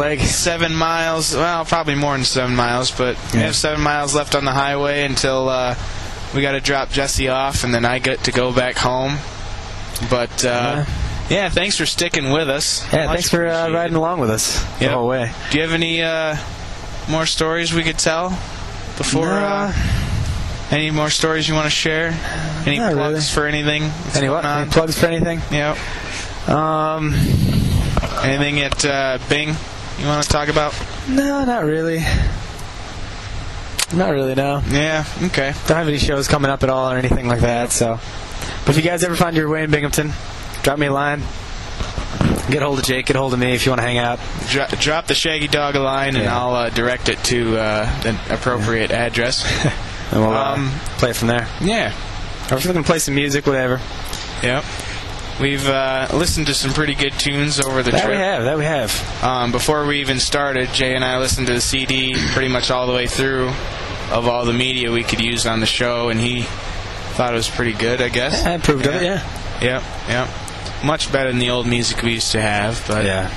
Leg. 0.00 0.20
seven 0.20 0.74
miles. 0.74 1.34
Well, 1.34 1.64
probably 1.64 1.94
more 1.94 2.14
than 2.16 2.24
seven 2.24 2.56
miles, 2.56 2.90
but 2.90 3.16
we 3.32 3.40
have 3.40 3.54
seven 3.54 3.80
miles 3.80 4.14
left 4.14 4.34
on 4.34 4.44
the 4.44 4.52
highway 4.52 5.04
until 5.04 5.48
uh, 5.48 5.74
we 6.34 6.42
got 6.42 6.52
to 6.52 6.60
drop 6.60 6.90
Jesse 6.90 7.28
off, 7.28 7.64
and 7.64 7.74
then 7.74 7.84
I 7.84 7.98
get 7.98 8.24
to 8.24 8.32
go 8.32 8.52
back 8.52 8.76
home. 8.76 9.18
But 10.10 10.44
uh, 10.44 10.84
yeah, 11.28 11.48
thanks 11.50 11.76
for 11.76 11.86
sticking 11.86 12.30
with 12.30 12.48
us. 12.48 12.82
Yeah, 12.92 13.06
Much 13.06 13.14
thanks 13.16 13.30
for 13.30 13.46
uh, 13.46 13.70
riding 13.70 13.96
along 13.96 14.20
with 14.20 14.30
us 14.30 14.62
the 14.78 14.88
whole 14.88 15.06
way. 15.08 15.30
Do 15.50 15.58
you 15.58 15.62
have 15.62 15.72
any 15.72 16.02
uh, 16.02 16.36
more 17.08 17.26
stories 17.26 17.72
we 17.74 17.82
could 17.82 17.98
tell 17.98 18.30
before? 18.96 19.26
Nah. 19.26 19.72
Uh, 19.72 19.72
any 20.70 20.92
more 20.92 21.10
stories 21.10 21.48
you 21.48 21.54
want 21.54 21.64
to 21.66 21.70
share? 21.70 22.16
Any 22.64 22.78
Not 22.78 22.92
plugs 22.92 23.12
really. 23.12 23.20
for 23.22 23.46
anything? 23.46 23.90
Any 24.14 24.28
what? 24.28 24.44
Any 24.44 24.70
plugs 24.70 24.98
for 24.98 25.06
anything? 25.06 25.40
Yep. 25.50 25.76
Um, 26.48 27.12
Anything 28.22 28.60
at 28.60 28.84
uh, 28.84 29.18
Bing 29.28 29.54
you 30.00 30.06
want 30.06 30.22
to 30.22 30.28
talk 30.28 30.48
about? 30.48 30.74
no, 31.08 31.44
not 31.44 31.64
really. 31.64 32.00
Not 33.94 34.10
really, 34.12 34.34
no. 34.36 34.62
Yeah. 34.70 35.04
Okay. 35.24 35.52
Don't 35.66 35.76
have 35.76 35.88
any 35.88 35.98
shows 35.98 36.28
coming 36.28 36.50
up 36.50 36.62
at 36.62 36.70
all 36.70 36.92
or 36.92 36.96
anything 36.96 37.26
like 37.26 37.40
that. 37.40 37.72
So, 37.72 37.98
but 38.64 38.70
if 38.70 38.76
you 38.76 38.88
guys 38.88 39.02
ever 39.02 39.16
find 39.16 39.34
your 39.36 39.48
way 39.48 39.64
in 39.64 39.70
Binghamton, 39.72 40.12
drop 40.62 40.78
me 40.78 40.86
a 40.86 40.92
line. 40.92 41.22
Get 42.50 42.62
a 42.62 42.66
hold 42.66 42.78
of 42.78 42.84
Jake. 42.84 43.06
Get 43.06 43.16
a 43.16 43.18
hold 43.18 43.32
of 43.34 43.40
me 43.40 43.52
if 43.52 43.66
you 43.66 43.70
want 43.72 43.80
to 43.80 43.86
hang 43.86 43.98
out. 43.98 44.20
Dro- 44.48 44.66
drop 44.80 45.06
the 45.06 45.14
Shaggy 45.14 45.48
Dog 45.48 45.74
a 45.74 45.80
line, 45.80 46.14
and 46.16 46.28
I'll 46.28 46.54
uh, 46.54 46.70
direct 46.70 47.08
it 47.08 47.18
to 47.24 47.56
uh, 47.58 48.00
the 48.02 48.16
appropriate 48.34 48.90
address. 48.90 49.44
And 50.12 50.22
we'll 50.22 50.32
uh, 50.36 50.54
Um, 50.56 50.70
play 50.98 51.10
it 51.10 51.16
from 51.16 51.28
there. 51.28 51.46
yeah. 51.60 51.92
Or 52.50 52.56
if 52.56 52.64
looking 52.66 52.82
to 52.82 52.86
play 52.86 52.98
some 52.98 53.14
music, 53.14 53.46
whatever. 53.46 53.80
Yep. 54.42 54.64
We've 55.40 55.66
uh, 55.66 56.08
listened 56.12 56.48
to 56.48 56.54
some 56.54 56.72
pretty 56.74 56.94
good 56.94 57.14
tunes 57.14 57.60
over 57.60 57.82
the 57.82 57.92
That 57.92 58.08
we 58.10 58.14
have. 58.16 58.44
That 58.44 58.58
we 58.58 58.64
have. 58.64 59.24
Um, 59.24 59.52
before 59.52 59.86
we 59.86 60.00
even 60.00 60.20
started, 60.20 60.68
Jay 60.74 60.94
and 60.94 61.04
I 61.04 61.18
listened 61.18 61.46
to 61.46 61.54
the 61.54 61.60
CD 61.62 62.14
pretty 62.32 62.48
much 62.48 62.70
all 62.70 62.86
the 62.86 62.92
way 62.92 63.06
through 63.06 63.48
of 64.10 64.28
all 64.28 64.44
the 64.44 64.52
media 64.52 64.90
we 64.92 65.02
could 65.02 65.20
use 65.20 65.46
on 65.46 65.60
the 65.60 65.66
show, 65.66 66.10
and 66.10 66.20
he 66.20 66.42
thought 67.14 67.32
it 67.32 67.36
was 67.36 67.48
pretty 67.48 67.72
good, 67.72 68.02
I 68.02 68.08
guess. 68.10 68.44
I 68.44 68.52
approved 68.52 68.86
of 68.86 68.94
it. 68.96 69.02
Yeah. 69.02 69.22
Yep, 69.62 69.82
yep. 70.08 70.28
Much 70.84 71.10
better 71.12 71.30
than 71.30 71.38
the 71.38 71.50
old 71.50 71.66
music 71.66 72.02
we 72.02 72.12
used 72.12 72.32
to 72.32 72.40
have, 72.40 72.82
but 72.86 73.04
Yeah. 73.04 73.30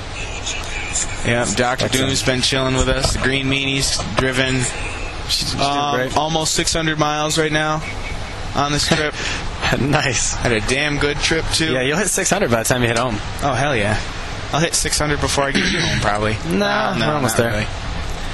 yeah. 1.26 1.44
Doctor 1.56 1.86
Excellent. 1.86 1.92
Doom's 1.92 2.22
been 2.22 2.40
chilling 2.42 2.74
with 2.74 2.88
us. 2.88 3.14
The 3.14 3.20
Green 3.20 3.46
Meanies 3.46 3.98
driven 4.16 4.56
um, 5.60 6.10
almost 6.18 6.52
600 6.54 6.98
miles 6.98 7.38
right 7.38 7.52
now 7.52 7.82
on 8.54 8.72
this 8.72 8.86
trip. 8.88 9.14
nice. 9.80 10.34
Had 10.34 10.52
a 10.52 10.60
damn 10.60 10.98
good 10.98 11.18
trip 11.18 11.44
too. 11.52 11.72
Yeah, 11.72 11.82
you'll 11.82 11.98
hit 11.98 12.08
600 12.08 12.50
by 12.50 12.62
the 12.62 12.68
time 12.68 12.82
you 12.82 12.88
hit 12.88 12.98
home. 12.98 13.16
Oh 13.42 13.54
hell 13.54 13.74
yeah! 13.76 14.00
I'll 14.52 14.60
hit 14.60 14.74
600 14.74 15.20
before 15.20 15.44
I 15.44 15.52
get 15.52 15.62
home 15.64 16.00
probably. 16.00 16.36
No, 16.58 16.94
we're 16.98 17.04
almost 17.14 17.36
there. 17.36 17.50
really. 17.50 17.66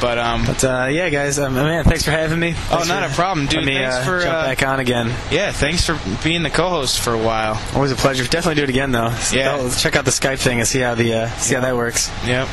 But 0.01 0.17
um, 0.19 0.47
But 0.47 0.65
uh, 0.65 0.89
yeah, 0.91 1.11
guys, 1.11 1.39
um, 1.39 1.53
man, 1.55 1.85
thanks 1.85 2.05
for 2.05 2.11
having 2.11 2.39
me. 2.41 2.55
oh, 2.71 2.85
not 2.89 3.05
for 3.07 3.13
a 3.13 3.15
problem, 3.15 3.47
dude. 3.47 3.61
letting 3.65 3.75
me 3.75 3.81
Thanks 3.81 3.97
uh, 3.97 4.05
for 4.05 4.21
jump 4.23 4.35
uh, 4.35 4.43
back 4.45 4.63
on 4.67 4.81
again. 4.81 5.09
yeah, 5.31 5.53
thanks 5.53 5.85
for 5.85 5.99
being 6.25 6.43
the 6.43 6.49
co-host 6.49 7.01
for 7.01 7.13
a 7.13 7.19
while. 7.19 7.61
Always 7.75 7.93
a 7.93 7.97
pleasure. 7.97 8.25
Definitely 8.25 8.55
do 8.55 8.63
it 8.63 8.71
again 8.71 8.93
though. 8.93 9.11
So 9.11 9.37
Yeah. 9.37 9.71
check 9.77 9.97
out 9.97 10.07
the 10.07 10.11
Skype 10.11 10.39
thing 10.39 10.59
and 10.59 10.67
see 10.67 10.81
how 10.81 10.95
the 10.95 11.13
uh, 11.15 11.29
see 11.37 11.55
how 11.55 11.61
that 11.61 11.77
works. 11.77 12.11
Yep. 12.27 12.49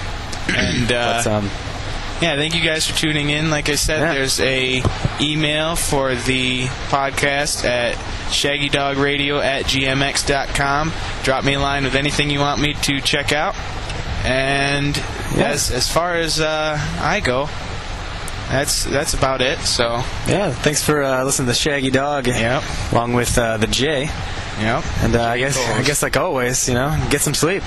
And 0.49 0.91
uh, 0.91 1.21
But 1.23 1.27
um, 1.27 1.45
yeah, 2.21 2.35
thank 2.35 2.53
you 2.53 2.61
guys 2.61 2.85
for 2.85 2.97
tuning 2.97 3.29
in. 3.29 3.49
Like 3.49 3.69
I 3.69 3.75
said, 3.75 3.99
Yeah. 4.01 4.13
there's 4.15 4.41
a 4.41 4.83
email 5.21 5.77
for 5.77 6.15
the 6.15 6.65
podcast 6.89 7.63
at 7.63 7.95
shaggydogradio 8.27 9.43
at 9.43 9.65
gmx.com. 9.65 10.91
Drop 11.23 11.43
me 11.43 11.53
a 11.55 11.59
line 11.59 11.83
with 11.83 11.95
anything 11.95 12.29
you 12.29 12.39
want 12.39 12.61
me 12.61 12.73
to 12.73 12.99
check 13.01 13.31
out. 13.33 13.55
And 14.25 14.95
Yeah. 15.35 15.49
as 15.51 15.71
as 15.71 15.91
far 15.91 16.15
as 16.15 16.39
uh, 16.39 16.77
I 16.99 17.19
go, 17.19 17.47
that's 18.49 18.83
that's 18.85 19.13
about 19.13 19.41
it. 19.41 19.59
So 19.59 20.03
yeah, 20.27 20.51
thanks 20.51 20.83
for 20.83 21.03
uh, 21.03 21.23
listening 21.23 21.47
to 21.47 21.53
Shaggy 21.53 21.89
Dog. 21.91 22.27
Yep. 22.27 22.63
Along 22.91 23.13
with 23.13 23.37
uh, 23.37 23.57
the 23.57 23.67
J, 23.67 24.03
yep. 24.59 24.83
and 25.01 25.15
uh, 25.15 25.23
I 25.23 25.37
guess 25.37 25.57
I 25.57 25.83
guess 25.83 26.01
like 26.03 26.17
always, 26.17 26.67
you 26.67 26.73
know, 26.75 26.89
get 27.09 27.21
some 27.21 27.33
sleep. 27.33 27.63